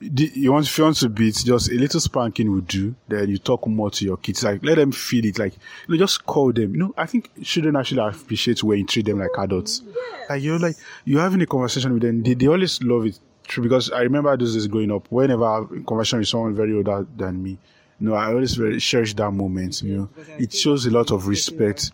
[0.00, 2.94] you want if you want to beat, just a little spanking will do.
[3.08, 5.38] Then you talk more to your kids, like let them feel it.
[5.38, 5.54] Like
[5.86, 6.72] you know, just call them.
[6.72, 9.82] You know, I think children actually appreciate when you treat them like adults.
[10.28, 12.22] Like you're like you're having a conversation with them.
[12.22, 13.18] They, they always love it.
[13.50, 15.08] True, because I remember this is growing up.
[15.10, 17.58] Whenever I have a conversation with someone very older than me,
[17.98, 19.82] you know, I always very cherish that moment.
[19.82, 20.08] You know,
[20.38, 21.90] it shows a lot of respect.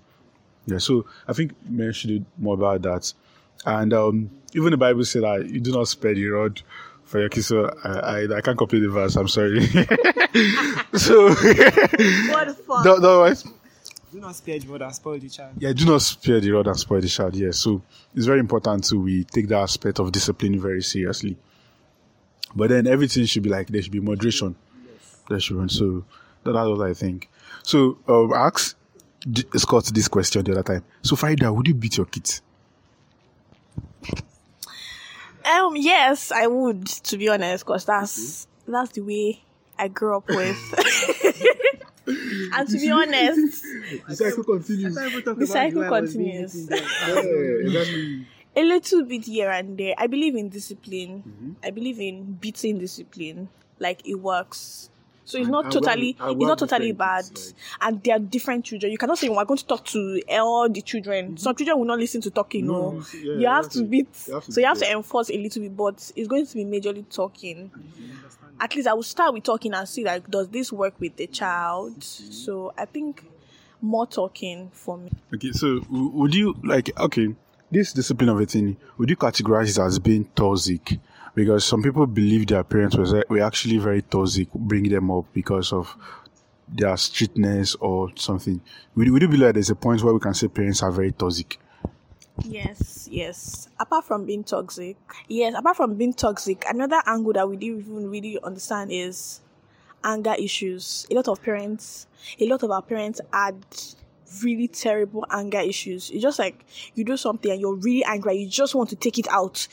[0.67, 3.11] Yeah, so I think men should do more about that.
[3.65, 6.61] And um, even the Bible said that you do not spare the rod
[7.05, 7.47] for your kids.
[7.47, 9.17] So I, I, I can't complete the verse.
[9.17, 9.67] I'm sorry.
[10.93, 12.85] so what fun.
[12.85, 13.35] No, no,
[14.17, 15.53] do not spare the rod and spoil the child.
[15.59, 17.37] Yeah, do not spare the rod and spoil the child.
[17.37, 17.83] Yeah, so
[18.15, 21.37] it's very important to we take that aspect of discipline very seriously.
[22.55, 24.57] But then everything should be like there should be moderation
[25.29, 25.71] restaurant.
[25.71, 26.05] So
[26.45, 27.29] that, that's what I think.
[27.63, 28.75] So um, ask
[29.57, 30.85] Scott this question the other time.
[31.03, 32.41] So Farida, would you beat your kids?
[35.45, 36.87] Um, yes, I would.
[36.87, 39.43] To be honest, because that's that's the way
[39.79, 40.57] I grew up with.
[42.07, 43.65] and to be honest,
[44.09, 44.95] the cycle continues.
[44.95, 46.69] The cycle continues.
[48.59, 49.95] A little bit here and there.
[49.99, 51.23] I believe in discipline.
[51.29, 51.53] Mm-hmm.
[51.63, 53.51] I believe in beating discipline.
[53.79, 54.89] Like it works.
[55.27, 57.25] So it's not totally it's not totally bad.
[57.25, 58.93] Like, and they are different children.
[58.93, 61.27] You cannot say we're going to talk to all the children.
[61.27, 61.37] Mm-hmm.
[61.37, 62.69] Some children will not listen to talking.
[62.69, 63.05] No, no.
[63.13, 64.15] Yeah, you, have to beat.
[64.15, 67.71] so you have to enforce a little bit, but it's going to be majorly talking.
[67.71, 68.61] Mm-hmm.
[68.61, 71.27] At least I will start with talking and see like does this work with the
[71.27, 71.99] child.
[71.99, 72.31] Mm-hmm.
[72.31, 73.25] So I think
[73.83, 75.11] more talking for me.
[75.35, 77.35] Okay, so would you like okay
[77.73, 78.77] this discipline of a thing?
[78.99, 81.01] Would you categorize it as being toxic?
[81.37, 85.71] Because some people believe their parents were, were actually very toxic, bringing them up because
[85.71, 85.95] of
[86.67, 88.61] their strictness or something.
[88.97, 91.59] Would, would you believe there's a point where we can say parents are very toxic?
[92.43, 93.69] Yes, yes.
[93.79, 94.97] Apart from being toxic,
[95.29, 99.43] yes, apart from being toxic, another angle that we didn't even really understand is
[100.03, 101.07] anger issues.
[101.11, 102.07] A lot of parents,
[102.41, 103.57] a lot of our parents had
[104.43, 106.11] really terrible anger issues.
[106.11, 109.19] It's just like you do something and you're really angry, you just want to take
[109.19, 109.67] it out.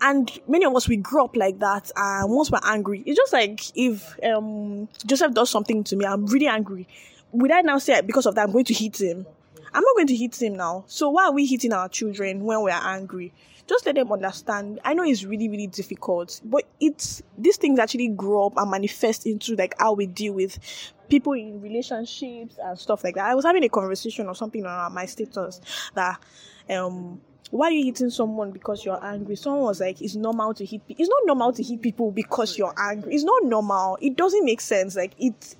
[0.00, 3.32] And many of us we grew up like that and once we're angry, it's just
[3.32, 6.86] like if um Joseph does something to me, I'm really angry.
[7.32, 9.26] Would I now say because of that I'm going to hit him?
[9.72, 10.84] I'm not going to hit him now.
[10.88, 13.32] So why are we hitting our children when we're angry?
[13.70, 14.80] Just let them understand.
[14.84, 19.26] I know it's really, really difficult, but it's these things actually grow up and manifest
[19.26, 20.58] into like how we deal with
[21.08, 23.26] people in relationships and stuff like that.
[23.26, 25.60] I was having a conversation or something on my status
[25.94, 26.20] that
[26.68, 27.20] um
[27.52, 29.36] why are you hitting someone because you're angry?
[29.36, 30.82] Someone was like, it's normal to hit.
[30.88, 33.14] It's not normal to hit people because you're angry.
[33.14, 33.98] It's not normal.
[34.00, 34.96] It doesn't make sense.
[34.96, 35.54] Like it,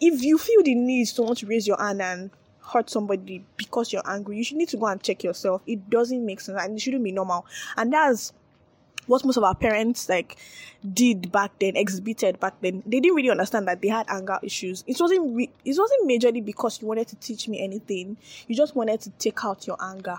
[0.00, 2.30] if you feel the need to want to raise your hand and
[2.72, 5.62] hurt somebody because you're angry, you should need to go and check yourself.
[5.66, 7.46] It doesn't make sense and it shouldn't be normal.
[7.76, 8.32] And that's
[9.06, 10.36] what most of our parents like
[10.92, 12.82] did back then, exhibited back then.
[12.86, 14.84] They didn't really understand that they had anger issues.
[14.86, 18.16] It wasn't re- it wasn't majorly because you wanted to teach me anything.
[18.46, 20.18] You just wanted to take out your anger,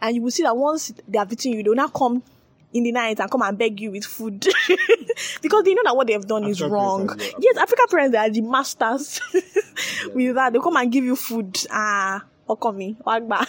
[0.00, 2.22] and you will see that once they are beating you, they will now come
[2.72, 4.40] in the night and come and beg you with food
[5.42, 7.08] because they know that what they've done is wrong.
[7.40, 9.20] Yes, African parents they are the masters
[10.14, 10.52] with that.
[10.52, 11.58] They come and give you food.
[11.70, 13.46] Ah, okomi, wagba.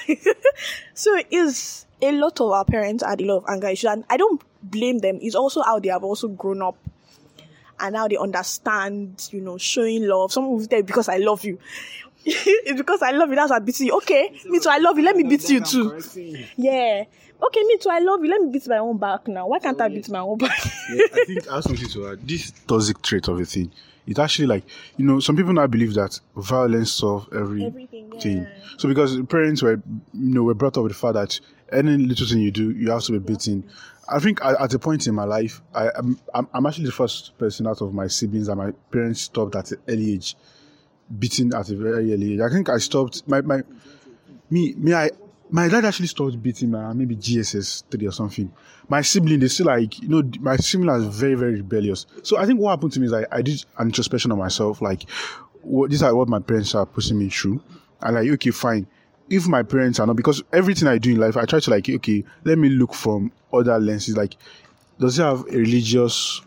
[0.94, 4.18] so it's a lot of our parents had a lot of anger issues, and I
[4.18, 5.20] don't blame them.
[5.22, 6.78] It's also how they have also grown up.
[7.80, 10.32] And now they understand, you know, showing love.
[10.32, 11.58] Someone will tell you because I love you.
[12.26, 13.36] it's because I love you.
[13.36, 13.98] That's why I'm beating you.
[13.98, 14.70] Okay, me too.
[14.70, 15.04] I love you.
[15.04, 16.00] Let me beat you too.
[16.58, 17.06] Yeah.
[17.44, 17.90] Okay, me too.
[17.90, 18.30] I love you.
[18.30, 19.48] Let me beat my own back now.
[19.48, 20.64] Why can't I beat my own back?
[20.90, 22.28] Yeah, I think I have something to add.
[22.28, 23.72] This toxic trait of a thing,
[24.06, 24.64] it's actually like
[24.98, 28.46] you know, some people now believe that violence solves every Everything, yeah.
[28.78, 29.82] So because parents were,
[30.14, 31.40] you know, were brought up with the fact that
[31.72, 33.64] any little thing you do, you have to be beaten.
[34.10, 36.92] I think at, at a point in my life, I, I'm, I'm I'm actually the
[36.92, 40.36] first person out of my siblings that my parents stopped at an early age,
[41.18, 42.40] beating at a very early age.
[42.42, 43.64] I think I stopped my my
[44.50, 45.12] me me I
[45.52, 48.52] my dad actually stopped beating my maybe JSS three or something.
[48.88, 52.06] My sibling they still like you know my sibling is very very rebellious.
[52.24, 54.82] So I think what happened to me is I, I did an introspection of myself
[54.82, 55.10] like
[55.62, 57.62] what these are what my parents are pushing me through.
[58.02, 58.88] And like okay fine.
[59.30, 61.90] If my parents are not because everything I do in life I try to like
[61.90, 64.38] okay let me look from other lenses like
[65.00, 66.42] does it have a religious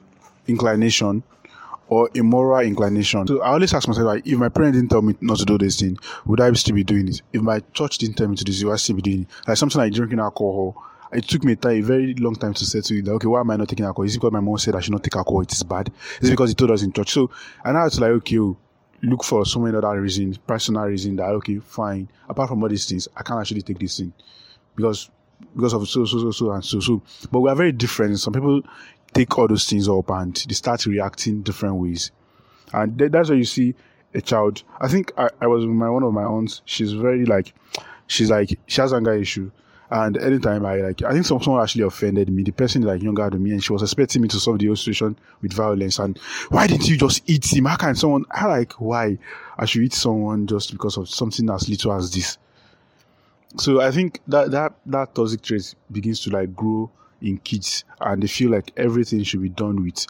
[0.46, 1.22] inclination
[1.88, 3.26] or immoral inclination.
[3.26, 5.58] So I always ask myself, like, if my parents didn't tell me not to do
[5.58, 7.22] this thing, would I still be doing it?
[7.32, 9.28] If my church didn't tell me to do this, would I still be doing it?
[9.48, 10.82] Like something like drinking alcohol.
[11.12, 13.04] It took me a, time, a very long time to settle it.
[13.04, 14.04] Like, okay, why am I not taking alcohol?
[14.04, 15.42] Is it because my mom said I should not take alcohol?
[15.42, 15.92] It is bad.
[16.20, 17.12] Is it because he told us in church?
[17.12, 17.30] So
[17.64, 18.56] and now it's like, okay, oh,
[19.02, 22.08] look for so many other reasons, personal reason that okay, fine.
[22.28, 24.12] Apart from all these things, I can't actually take this thing
[24.74, 25.10] because
[25.54, 27.02] because of so so so so and so so.
[27.30, 28.18] But we are very different.
[28.18, 28.62] Some people
[29.14, 32.10] take all those things up and they start reacting different ways,
[32.72, 33.74] and th- that's why you see
[34.14, 34.62] a child.
[34.80, 36.62] I think I, I was with my one of my aunts.
[36.64, 37.54] She's very like,
[38.06, 39.50] she's like she has anger issue.
[39.90, 42.42] And anytime I like, I think some, someone actually offended me.
[42.42, 44.76] The person like younger than me, and she was expecting me to solve the whole
[44.76, 45.98] situation with violence.
[45.98, 47.66] And why didn't you just eat him?
[47.66, 48.24] How can someone?
[48.30, 49.18] I like why
[49.58, 52.38] I should eat someone just because of something as little as this?
[53.56, 56.90] so I think that that that toxic trait begins to like grow
[57.24, 60.06] in kids, and they feel like everything should be done with,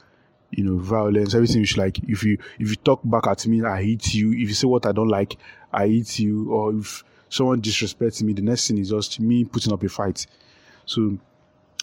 [0.50, 1.34] you know, violence.
[1.34, 4.32] Everything should like if you if you talk back at me, I hit you.
[4.32, 5.36] If you say what I don't like,
[5.72, 6.52] I hit you.
[6.52, 10.26] Or if someone disrespects me, the next thing is just me putting up a fight.
[10.86, 11.16] So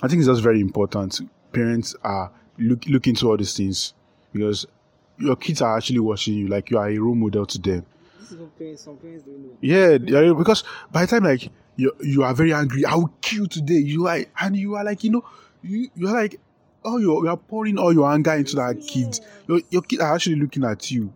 [0.03, 1.21] I think it's just very important.
[1.53, 3.93] Parents are look look into all these things
[4.33, 4.65] because
[5.17, 7.85] your kids are actually watching you like you are a role model to them.
[8.57, 9.57] Parents, some parents don't know.
[9.59, 11.49] Yeah, yeah, because by the time like
[11.81, 13.75] you you are very angry, I will kill you today.
[13.79, 15.25] You are and you are like you know
[15.63, 16.39] you you are like
[16.85, 19.19] oh you you are pouring all your anger into that kid.
[19.47, 21.11] Your your kids are actually looking at you.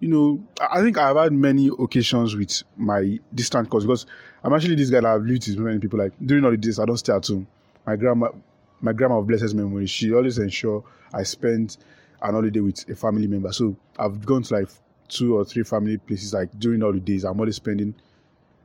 [0.00, 4.06] You know, I think I've had many occasions with my distant cousins because
[4.42, 5.98] I'm actually this guy that I've lived with many people.
[5.98, 7.46] Like during all the days, I don't stay at home.
[7.86, 8.28] My grandma,
[8.82, 11.78] my grandma of blessed memory, she always ensure I spend
[12.20, 13.50] an holiday with a family member.
[13.52, 14.68] So I've gone to like
[15.08, 17.24] two or three family places like during all the days.
[17.24, 17.94] I'm always spending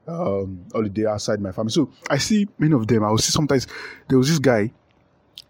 [0.10, 1.72] um holiday outside my family.
[1.72, 3.04] So I see many of them.
[3.04, 3.68] I will see sometimes
[4.08, 4.72] there was this guy,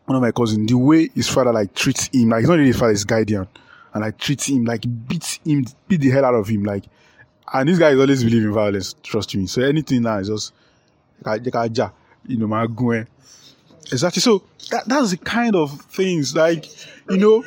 [0.06, 2.68] one of my cousins, the way his father like treats him, like he's not really
[2.68, 3.48] his father, his guardian,
[3.94, 6.84] and like treats him, like beats him, beat the hell out of him, like
[7.54, 9.48] and this guy is always believe in violence, trust me.
[9.48, 10.54] So anything now is just
[12.28, 13.08] you know, my gun.
[13.92, 14.22] Exactly.
[14.22, 16.68] So that, that's the kind of things like,
[17.10, 17.44] you know.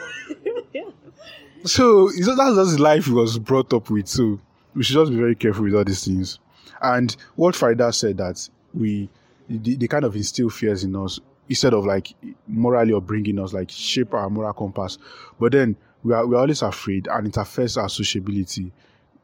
[1.64, 4.08] So it's just- that's just the life he was brought up with.
[4.08, 4.40] So
[4.74, 6.38] we should just be very careful with all these things.
[6.82, 9.08] And what Farida said that we
[9.48, 12.14] they, they kind of instill fears in us instead of like
[12.46, 14.98] morally or bringing us like shape our moral compass.
[15.38, 18.72] But then we are we're always afraid and it affects our sociability,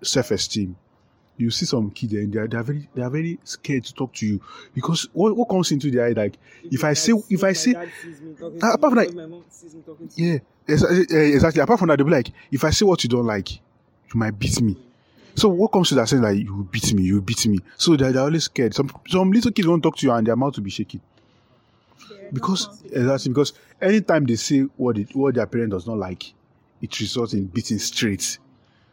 [0.03, 0.77] self-esteem.
[1.37, 3.95] You see some kids and they are, they are very they are very scared to
[3.95, 4.41] talk to you
[4.75, 7.75] because what, what comes into their eye like if I say if I say
[8.61, 11.63] Ah, apart from that- my mom sees me talking to yeah, exa- exactly.
[11.63, 13.61] Apart from that, they'll be like, if I say what you don't like, you
[14.15, 14.77] might beat me.
[15.39, 17.61] So what comes to that saying like you beat me, you beat me.
[17.77, 18.75] So they're, they're always scared.
[18.75, 21.01] Some some little kids won't talk to you and their mouth will be shaking.
[22.33, 26.33] Because exactly because anytime they say what they, what their parent does not like,
[26.83, 28.39] it results in beating straight.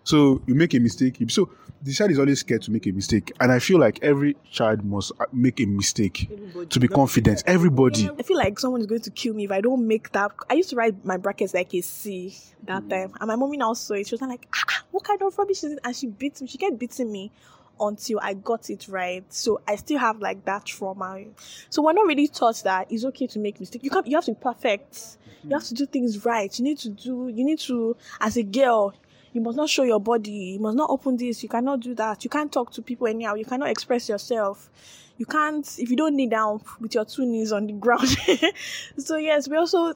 [0.05, 1.17] So you make a mistake.
[1.29, 1.49] So
[1.81, 4.85] the child is always scared to make a mistake, and I feel like every child
[4.85, 6.29] must uh, make a mistake
[6.69, 7.43] to be confident.
[7.45, 8.09] Everybody.
[8.17, 10.31] I feel like someone is going to kill me if I don't make that.
[10.49, 13.73] I used to write my brackets like a C that time, and my mommy now
[13.73, 14.07] saw it.
[14.07, 16.47] She was like, ah, ah, "What kind of rubbish is it?" And she beat me.
[16.47, 17.31] She kept beating me
[17.79, 19.25] until I got it right.
[19.33, 21.23] So I still have like that trauma.
[21.69, 23.83] So we're not really taught that it's okay to make mistakes.
[23.83, 24.05] You can't.
[24.05, 25.17] You have to be perfect.
[25.43, 26.57] You have to do things right.
[26.57, 27.27] You need to do.
[27.27, 28.95] You need to, as a girl,
[29.35, 30.55] you must not show your body.
[30.55, 31.43] You must not open this.
[31.43, 32.23] You cannot do that.
[32.23, 33.35] You can't talk to people anyhow.
[33.35, 34.69] You cannot express yourself.
[35.17, 38.07] You can't if you don't kneel down with your two knees on the ground.
[38.97, 39.93] so yes, we also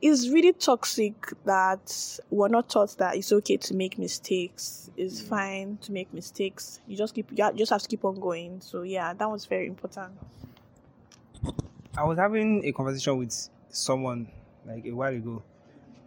[0.00, 1.14] it's really toxic
[1.44, 4.90] that we're not taught that it's okay to make mistakes.
[4.96, 5.28] It's mm.
[5.28, 6.80] fine to make mistakes.
[6.86, 8.62] You just keep you just have to keep on going.
[8.62, 10.12] So yeah, that was very important.
[11.98, 14.28] I was having a conversation with someone
[14.66, 15.42] like a while ago,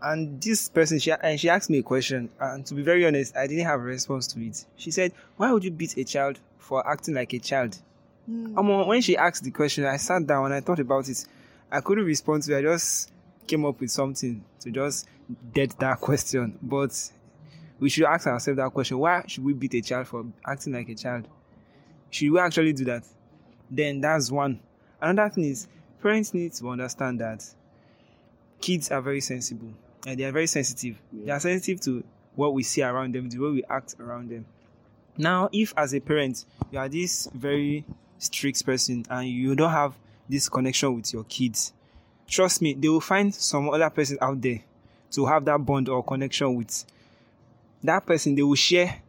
[0.04, 3.36] and this person she and she asked me a question, and to be very honest,
[3.38, 4.66] I didn't have a response to it.
[4.76, 7.80] She said, "Why would you beat a child for acting like a child?"
[8.30, 8.88] Mm.
[8.88, 11.26] When she asked the question, I sat down and I thought about it.
[11.72, 12.60] I couldn't respond to it.
[12.60, 13.12] I just
[13.48, 15.08] came up with something to just
[15.54, 16.60] dead that question.
[16.62, 17.12] But
[17.80, 20.90] we should ask ourselves that question: Why should we beat a child for acting like
[20.90, 21.28] a child?
[22.10, 23.06] Should we actually do that?
[23.72, 24.60] Then that's one.
[25.02, 25.68] Another thing is
[26.02, 27.46] parents need to understand that
[28.60, 29.74] kids are very sensible
[30.06, 30.98] and they are very sensitive.
[31.12, 32.04] They are sensitive to
[32.36, 34.46] what we see around them, the way we act around them.
[35.18, 37.86] Now, if as a parent you are this very
[38.18, 39.94] strict person and you don't have
[40.28, 41.74] this connection with your kids,
[42.28, 44.62] trust me, they will find some other person out there
[45.12, 46.86] to have that bond or connection with.
[47.84, 49.02] That person, they will share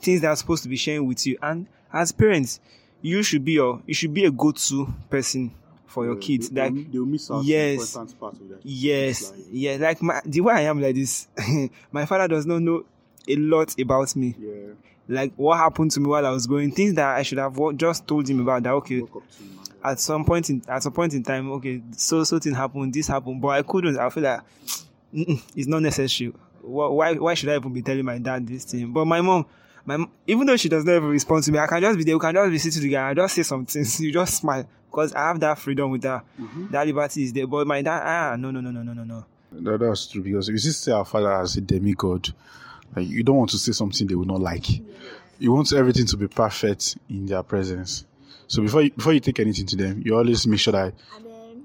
[0.00, 1.38] things they are supposed to be sharing with you.
[1.40, 2.60] And as parents,
[3.00, 5.52] you should be your you should be a go-to person
[5.92, 6.48] for your kids.
[6.50, 7.76] They, like they'll miss out yes.
[7.92, 8.60] the important part of that.
[8.64, 9.76] Yes, Like, yeah.
[9.76, 11.28] Like my, the way I am like this,
[11.92, 12.84] my father does not know
[13.28, 14.34] a lot about me.
[14.38, 14.72] yeah.
[15.08, 18.06] Like what happened to me while I was going, things that I should have just
[18.06, 18.62] told him about.
[18.62, 21.22] That okay, Woke up to him and- at some point in at some point in
[21.22, 23.98] time, okay, so so thing happened, this happened, but I couldn't.
[23.98, 24.40] I feel like
[25.12, 26.32] it's not necessary.
[26.62, 28.92] Why why should I even be telling my dad this thing?
[28.92, 29.46] But my mom.
[29.84, 32.16] My, even though she does not even respond to me, I can just be there.
[32.16, 33.06] We can just be sitting together.
[33.06, 34.00] I just say some things.
[34.00, 36.22] You just smile because I have that freedom with her.
[36.70, 37.46] That liberty is there.
[37.46, 39.24] But my dad, ah, no, no, no, no, no, no, no.
[39.52, 42.32] That, that's true because if you just say our father as a demigod,
[42.94, 44.66] like you don't want to say something they will not like.
[45.38, 48.04] You want everything to be perfect in their presence.
[48.46, 50.94] So before you, before you take anything to them, you always make sure that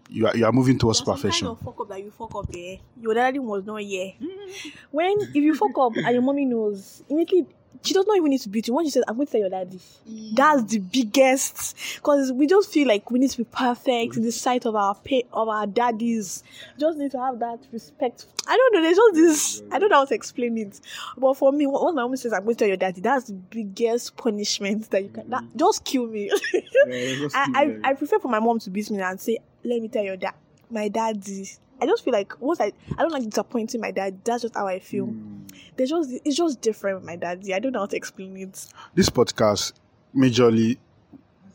[0.10, 1.48] you are, you are moving towards there's perfection.
[1.48, 2.78] kind of fuck up that you fuck up there.
[3.02, 4.14] Your daddy was not here.
[4.92, 7.48] when if you fuck up and your mommy knows, immediately
[7.84, 8.74] she does not even need to beat you.
[8.74, 9.80] Once she says, I'm going to tell your daddy.
[10.10, 10.36] Mm.
[10.36, 14.32] That's the biggest because we just feel like we need to be perfect in the
[14.32, 16.44] sight of our pay of our daddies.
[16.80, 18.26] Just need to have that respect.
[18.48, 20.80] I don't know, there's just this I don't know how to explain it.
[21.18, 23.34] But for me, once my mom says I'm going to tell your daddy, that's the
[23.34, 26.32] biggest punishment that you can that just kill me.
[26.54, 30.04] I, I, I prefer for my mom to beat me and say, Let me tell
[30.04, 30.34] your dad
[30.70, 31.50] my daddy.
[31.82, 34.20] I just feel like once I I don't like disappointing my dad.
[34.24, 35.06] That's just how I feel.
[35.06, 35.44] Hmm.
[35.76, 37.42] There's just it's just different with my dad.
[37.44, 38.66] Yeah, I don't know how to explain it.
[38.96, 39.74] this podcast,
[40.16, 40.78] majorly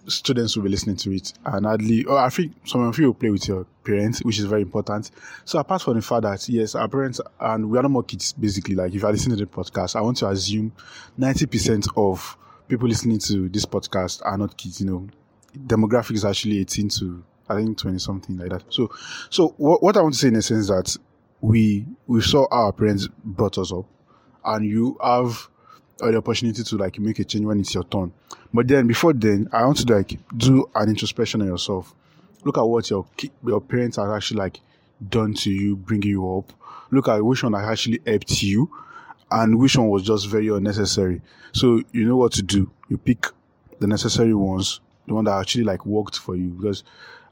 [0.08, 3.14] students will be listening to it, and hardly, or I think some of you will
[3.14, 5.10] play with your parents, which is very important.
[5.44, 8.32] So apart from the fact that yes, our parents and we are no more kids,
[8.32, 8.74] basically.
[8.74, 10.72] Like if you are listening to the podcast, I want to assume
[11.16, 12.36] ninety percent of
[12.68, 14.80] people listening to this podcast are not kids.
[14.80, 15.08] You know,
[15.66, 18.64] demographic is actually eighteen to I think twenty something like that.
[18.68, 18.90] So,
[19.30, 20.96] so what, what I want to say in a sense that
[21.40, 23.86] we we saw our parents brought us up,
[24.44, 25.48] and you have
[26.00, 28.12] uh, the opportunity to like make a change when it's your turn.
[28.54, 31.94] But then before then, I want to like do an introspection on yourself.
[32.44, 33.06] Look at what your
[33.44, 34.60] your parents have actually like
[35.08, 36.52] done to you, bringing you up.
[36.90, 38.70] Look at which one actually helped you,
[39.30, 41.22] and which one was just very unnecessary.
[41.52, 42.70] So you know what to do.
[42.88, 43.26] You pick
[43.78, 46.84] the necessary ones, the one that actually like worked for you, because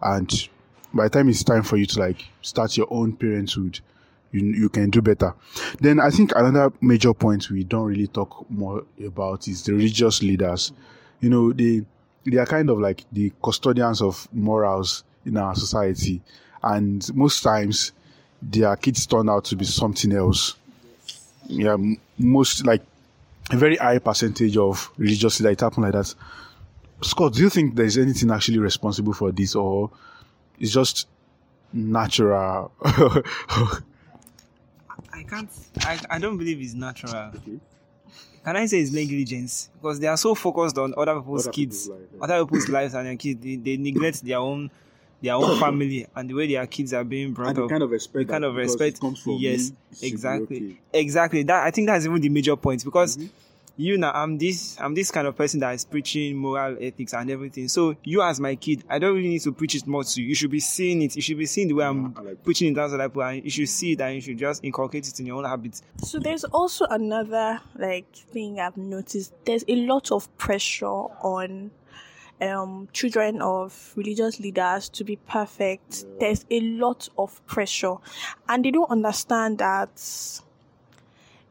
[0.03, 0.49] and
[0.93, 3.81] by the time it's time for you to like start your own parenthood,
[4.33, 5.35] you you can do better.
[5.81, 10.23] Then I think another major point we don't really talk more about is the religious
[10.23, 10.73] leaders.
[11.21, 11.85] You know, they
[12.25, 16.21] they are kind of like the custodians of morals in our society,
[16.63, 17.93] and most times
[18.43, 20.57] their kids turn out to be something else.
[21.47, 21.77] Yeah,
[22.19, 22.83] most like
[23.51, 26.15] a very high percentage of religious leaders it happen like that.
[27.03, 29.91] Scott, do you think there is anything actually responsible for this, or
[30.59, 31.09] it's just
[31.73, 32.73] natural?
[32.83, 33.23] I
[35.29, 35.51] can't.
[35.81, 37.33] I, I don't believe it's natural.
[38.45, 39.69] Can I say it's negligence?
[39.81, 42.25] Because they are so focused on other people's Other kids, people's life, yeah.
[42.25, 43.41] other people's lives and their kids.
[43.43, 44.71] They, they neglect their own,
[45.21, 47.69] their own family and the way their kids are being brought up.
[47.69, 48.99] Kind of respect, the kind of respect.
[49.27, 49.73] yes,
[50.03, 51.43] exactly, exactly.
[51.43, 53.27] That I think that's even the major point because Mm-hmm.
[53.77, 57.31] You now I'm this I'm this kind of person that is preaching moral ethics and
[57.31, 57.69] everything.
[57.69, 60.29] So you as my kid, I don't really need to preach it more to you.
[60.29, 61.17] You should be seeing it.
[61.17, 63.69] You should be seeing the way I'm like preaching it as like and you should
[63.69, 65.83] see it and you should just inculcate it in your own habits.
[66.03, 69.33] So there's also another like thing I've noticed.
[69.45, 71.71] There's a lot of pressure on
[72.41, 76.05] um children of religious leaders to be perfect.
[76.19, 77.97] There's a lot of pressure,
[78.49, 79.91] and they don't understand that.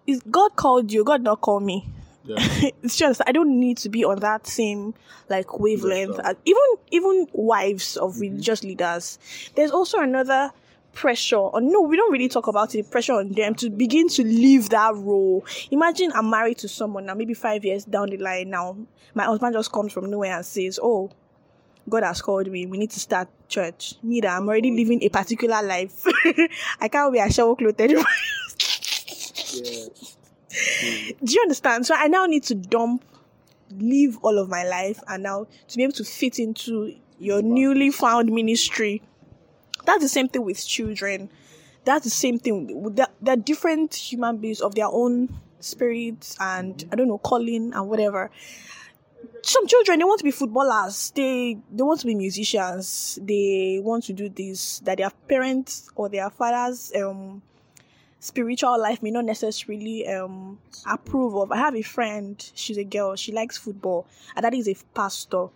[0.07, 1.03] Is God called you?
[1.03, 1.87] God not call me.
[2.29, 2.69] Yeah.
[2.83, 4.93] it's just I don't need to be on that same
[5.29, 6.17] like wavelength.
[6.17, 6.31] Lifestyle.
[6.31, 8.69] as- uh, Even even wives of religious mm-hmm.
[8.69, 9.19] leaders.
[9.55, 10.51] There's also another
[10.93, 14.23] pressure on no, we don't really talk about it, pressure on them to begin to
[14.23, 15.45] leave that role.
[15.71, 18.75] Imagine I'm married to someone now, maybe five years down the line now.
[19.13, 21.09] My husband just comes from nowhere and says, Oh,
[21.87, 22.65] God has called me.
[22.65, 23.95] We need to start church.
[24.03, 24.77] Me that I'm already mm-hmm.
[24.77, 26.03] living a particular life.
[26.79, 28.05] I can't wear a shower clothes anymore.
[31.23, 31.85] Do you understand?
[31.85, 33.03] So I now need to dump,
[33.71, 37.91] leave all of my life, and now to be able to fit into your newly
[37.91, 39.01] found ministry.
[39.85, 41.29] That's the same thing with children.
[41.85, 42.93] That's the same thing.
[42.95, 47.89] They're, they're different human beings of their own spirits and I don't know, calling and
[47.89, 48.31] whatever.
[49.41, 51.11] Some children they want to be footballers.
[51.15, 53.17] They they want to be musicians.
[53.21, 54.79] They want to do this.
[54.79, 57.41] That their parents or their fathers um
[58.19, 61.51] spiritual life may not necessarily um approve of.
[61.51, 64.05] I have a friend, she's a girl, she likes football.
[64.35, 65.47] Her daddy is a pastor.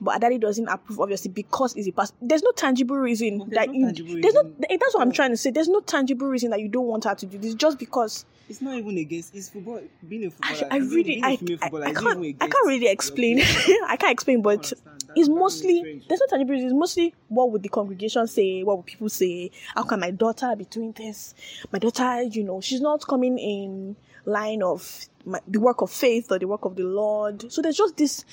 [0.00, 2.16] But daddy doesn't approve, obviously, because he's a pastor.
[2.20, 4.66] There's no tangible reason There's that no you, tangible there's no reason.
[4.80, 5.50] that's what I'm trying to say.
[5.50, 8.60] There's no tangible reason that you don't want her to do this just because It's
[8.60, 10.68] not even against it's football being a footballer.
[10.70, 11.28] I being- really I,
[11.62, 13.40] I, I can't I can't really explain.
[13.86, 14.72] I can't explain but.
[15.16, 18.86] It's mostly there's no tangible reason it's mostly what would the congregation say what would
[18.86, 21.36] people say how can my daughter be doing this
[21.70, 26.32] my daughter you know she's not coming in line of my, the work of faith
[26.32, 28.24] or the work of the Lord so there's just this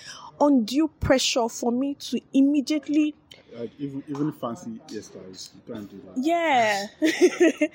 [0.42, 3.14] undue pressure for me to immediately
[3.58, 6.18] Like even even fancy hairstyles, you can't do that.
[6.24, 6.88] yeah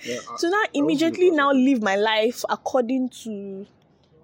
[0.05, 3.67] Yeah, I- so now immediately now live my life according to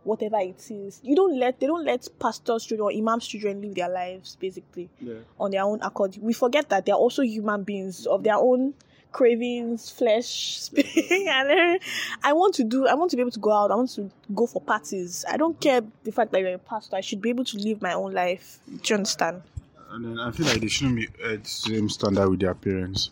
[0.04, 3.74] whatever it is you don't let they don't let pastors children or imams children live
[3.76, 5.20] their lives basically Yeah.
[5.38, 8.74] on their own accord we forget that they're also human beings of their own
[9.12, 11.80] cravings flesh and
[12.24, 13.70] i want to do i want to be able to go out.
[13.70, 15.24] I want to go for parties.
[15.28, 16.96] I don't care the fact that you're a pastor.
[16.96, 18.60] I should be able to live my own life.
[18.66, 19.42] Do you understand?
[19.90, 23.10] And then I feel like they shouldn't be at the same standard with their parents.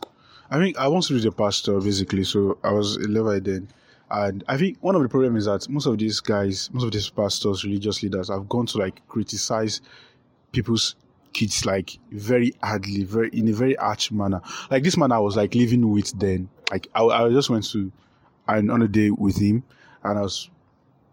[0.51, 3.69] I think I once read a pastor basically, so I was a level then.
[4.11, 6.93] And I think one of the problems is that most of these guys, most of
[6.93, 9.81] these pastors, religious leaders have gone to like criticize
[10.53, 10.97] people's
[11.33, 14.41] kids like very hardly, very in a very harsh manner.
[14.71, 16.49] Like this man I was like living with then.
[16.71, 17.91] Like I, I just went to
[18.49, 19.63] an on a day with him
[20.03, 20.51] and I was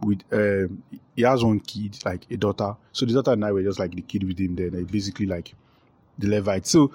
[0.02, 0.84] with um
[1.16, 2.76] he has one kid, like a daughter.
[2.92, 5.26] So the daughter and I were just like the kid with him then, like basically
[5.26, 5.54] like
[6.18, 6.68] the Levite.
[6.68, 6.92] So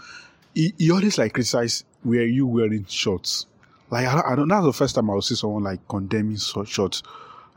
[0.55, 3.47] he, he always like criticize were you wearing shorts?
[3.91, 6.37] Like I don't, I don't that's the first time I will see someone like condemning
[6.39, 7.03] shorts.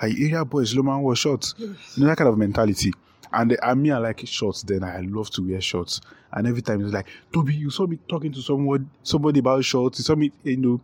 [0.01, 1.55] Like area boys, low man wear shorts.
[1.57, 2.91] You know that kind of mentality.
[3.35, 6.01] And uh, I mean I like shorts then I love to wear shorts.
[6.31, 9.99] And every time it's like, Toby, you saw me talking to someone somebody about shorts,
[9.99, 10.81] you saw me you know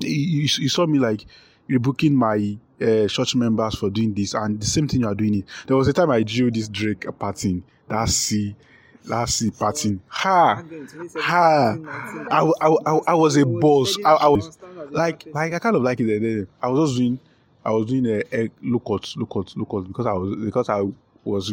[0.00, 1.24] you, you, saw me like
[1.68, 5.36] rebuking my uh, church members for doing this, and the same thing you are doing
[5.36, 5.44] it.
[5.66, 8.54] There was a time I drew this Drake pattern, that C,
[9.04, 10.00] that C pattern.
[10.08, 10.62] Ha!
[11.16, 11.76] Ha!
[12.30, 12.52] I.
[12.60, 13.00] I.
[13.08, 13.96] I was a boss.
[14.04, 14.58] I, I was
[14.90, 16.48] like, like I kind of like it.
[16.62, 17.18] I was just doing,
[17.64, 20.84] I was doing a, a lookout, lookout, lookout because I was because I
[21.26, 21.52] was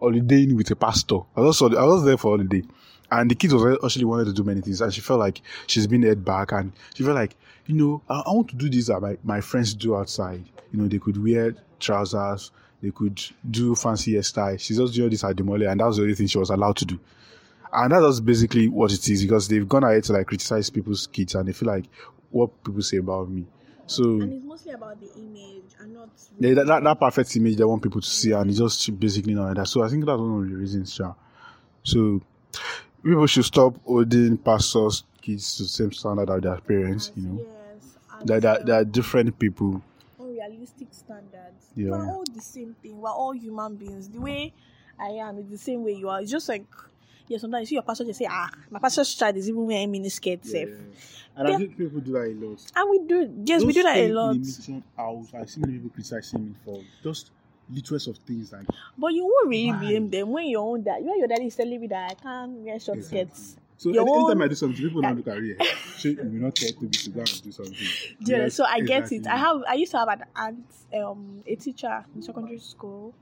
[0.00, 1.18] holidaying with a pastor.
[1.36, 2.62] I was I was there for holiday,
[3.10, 5.86] and the kid was actually wanted to do many things, and she felt like she's
[5.86, 7.36] been held back, and she felt like
[7.66, 10.44] you know I, I want to do this that my, my friends do outside.
[10.72, 12.50] You know, they could wear trousers,
[12.82, 14.58] they could do fancy hairstyle.
[14.58, 16.50] She's just doing this at the mall, and that was the only thing she was
[16.50, 17.00] allowed to do.
[17.72, 21.08] And that was basically what it is because they've gone ahead to like criticize people's
[21.08, 21.86] kids and they feel like
[22.30, 23.46] what people say about me.
[23.86, 26.08] So and it's mostly about the image and not
[26.38, 29.34] yeah, that, that, that perfect image they want people to see and it's just basically
[29.34, 29.68] not like that.
[29.68, 31.12] So I think that's one of the reasons, yeah.
[31.82, 32.20] So
[33.02, 37.38] people should stop holding pastors' kids to the same standard as their parents, you know.
[37.38, 39.82] yes That, um, that are different people.
[40.18, 41.66] unrealistic standards.
[41.74, 41.90] Yeah.
[41.90, 43.00] We're all the same thing.
[43.00, 44.08] We're all human beings.
[44.08, 44.52] The way
[44.98, 46.20] I am is the same way you are.
[46.22, 46.64] It's just like
[47.28, 49.92] yeah, sometimes you see your pastor just say, ah, my pastor's child is even wearing
[49.92, 50.52] miniskirts.
[50.52, 50.66] Yeah.
[51.36, 51.54] And Yeah.
[51.54, 52.60] I think people do that a lot.
[52.76, 54.36] And we do yes, we do that a lot.
[54.96, 57.30] House, I see many people criticizing me for just
[57.70, 58.66] littlest of things like
[58.98, 59.78] But you won't really Why?
[59.78, 62.52] blame them when your own dad when your daddy is telling me that I can't
[62.52, 63.24] wear short Exactly.
[63.24, 63.56] skirts.
[63.78, 65.54] So Your any, anytime own- I do something, people don't look at me.
[65.58, 65.64] eh,
[65.98, 67.88] So you will not tell Toby to go and do something.
[68.20, 69.26] Yeah, so I get it.
[69.26, 70.64] I have I used to have an aunt,
[71.02, 73.14] um, a teacher in secondary school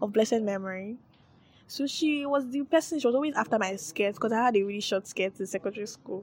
[0.00, 0.96] of blessed memory.
[1.72, 3.00] So she was the person.
[3.00, 5.86] She was always after my skirt because I had a really short skirt in secondary
[5.86, 6.22] school.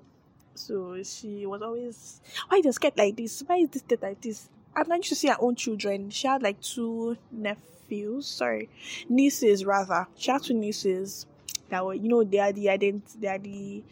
[0.54, 3.42] So she was always, why is the skirt like this?
[3.48, 4.48] Why is this skirt like this?
[4.76, 6.12] And I used to see her own children.
[6.12, 8.70] She had like two nephews, sorry,
[9.10, 10.06] nieces rather.
[10.16, 11.26] She had two nieces
[11.70, 13.84] that were, you know, they are the ident- they are the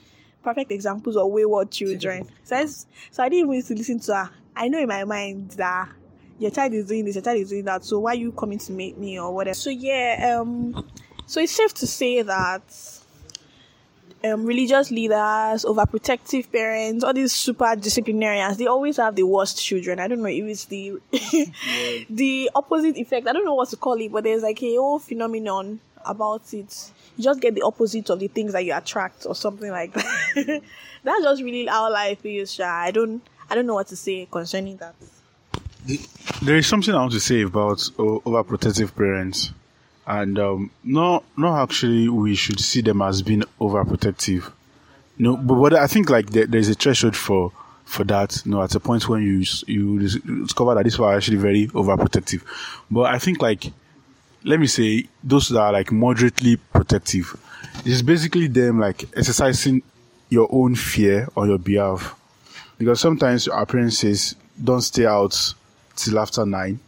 [0.43, 2.29] perfect examples of wayward children.
[2.43, 4.29] So I, so I didn't even need to listen to her.
[4.55, 5.89] I know in my mind that
[6.37, 7.83] your child is doing this, your child is doing that.
[7.83, 9.55] So why are you coming to make me or whatever?
[9.55, 10.85] So yeah, um,
[11.27, 12.63] so it's safe to say that
[14.23, 19.99] um, religious leaders, overprotective parents, all these super disciplinarians, they always have the worst children.
[19.99, 20.99] I don't know if it's the
[22.09, 23.27] the opposite effect.
[23.27, 26.91] I don't know what to call it, but there's like a whole phenomenon about it.
[27.17, 30.61] You just get the opposite of the things that you attract, or something like that.
[31.03, 32.59] That's just really how life is.
[32.59, 34.95] I don't, I don't know what to say concerning that.
[36.41, 39.51] There is something I want to say about overprotective parents,
[40.07, 44.51] and um, no, no, actually, we should see them as being overprotective.
[45.17, 47.51] No, but what I think like there, there's a threshold for
[47.83, 48.41] for that.
[48.45, 52.41] You know, at a point when you you discover that these were actually very overprotective.
[52.89, 53.71] But I think like
[54.43, 57.35] let me say those that are like moderately protective,
[57.85, 59.83] it's basically them like exercising
[60.29, 62.15] your own fear on your behalf.
[62.77, 65.53] Because sometimes our parents says, don't stay out
[65.95, 66.79] till after nine.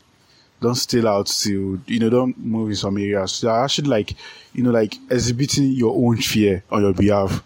[0.62, 3.42] Don't stay out till, you know, don't move in some areas.
[3.42, 4.16] They're actually like,
[4.54, 7.44] you know, like exhibiting your own fear on your behalf.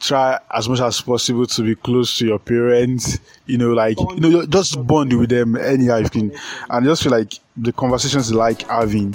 [0.00, 4.20] Try as much as possible to be close to your parents, you know, like, you
[4.20, 6.32] know, just bond with them anyhow you can.
[6.70, 9.14] And just feel like the conversations like having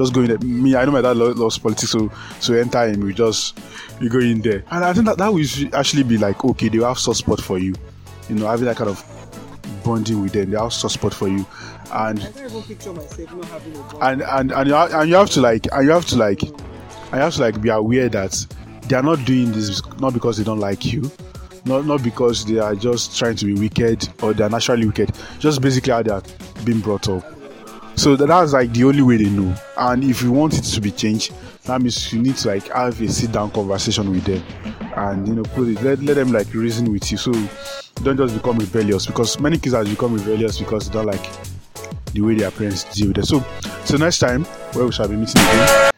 [0.00, 0.38] just going there.
[0.38, 3.58] Me, I know my dad lo- loves politics, so so enter him, we just
[4.00, 5.44] we go in there, and I think that that will
[5.74, 7.74] actually be like okay, they have soft spot for you,
[8.28, 9.04] you know, having that kind of
[9.84, 11.46] bonding with them, they have soft spot for you,
[11.92, 14.02] and I can't even picture myself not having a bond.
[14.02, 16.42] and and and you, ha- and you have to like and you have to like
[16.42, 16.52] and
[17.14, 18.46] you have to like be aware that
[18.88, 21.10] they are not doing this not because they don't like you
[21.64, 25.10] not not because they are just trying to be wicked or they are naturally wicked
[25.38, 26.22] just basically how they are
[26.64, 27.24] being brought up.
[27.96, 29.54] So that, that's like the only way they know.
[29.76, 31.32] And if you want it to be changed
[31.64, 34.42] that means you need to like have a sit down conversation with them
[34.96, 37.18] and you know put it let, let them like reason with you.
[37.18, 37.32] So
[38.02, 41.24] don't just become rebellious because many kids have become rebellious because they don't like
[42.12, 43.26] the way their parents deal with it.
[43.26, 43.44] So,
[43.84, 45.90] so next time where we shall be meeting again,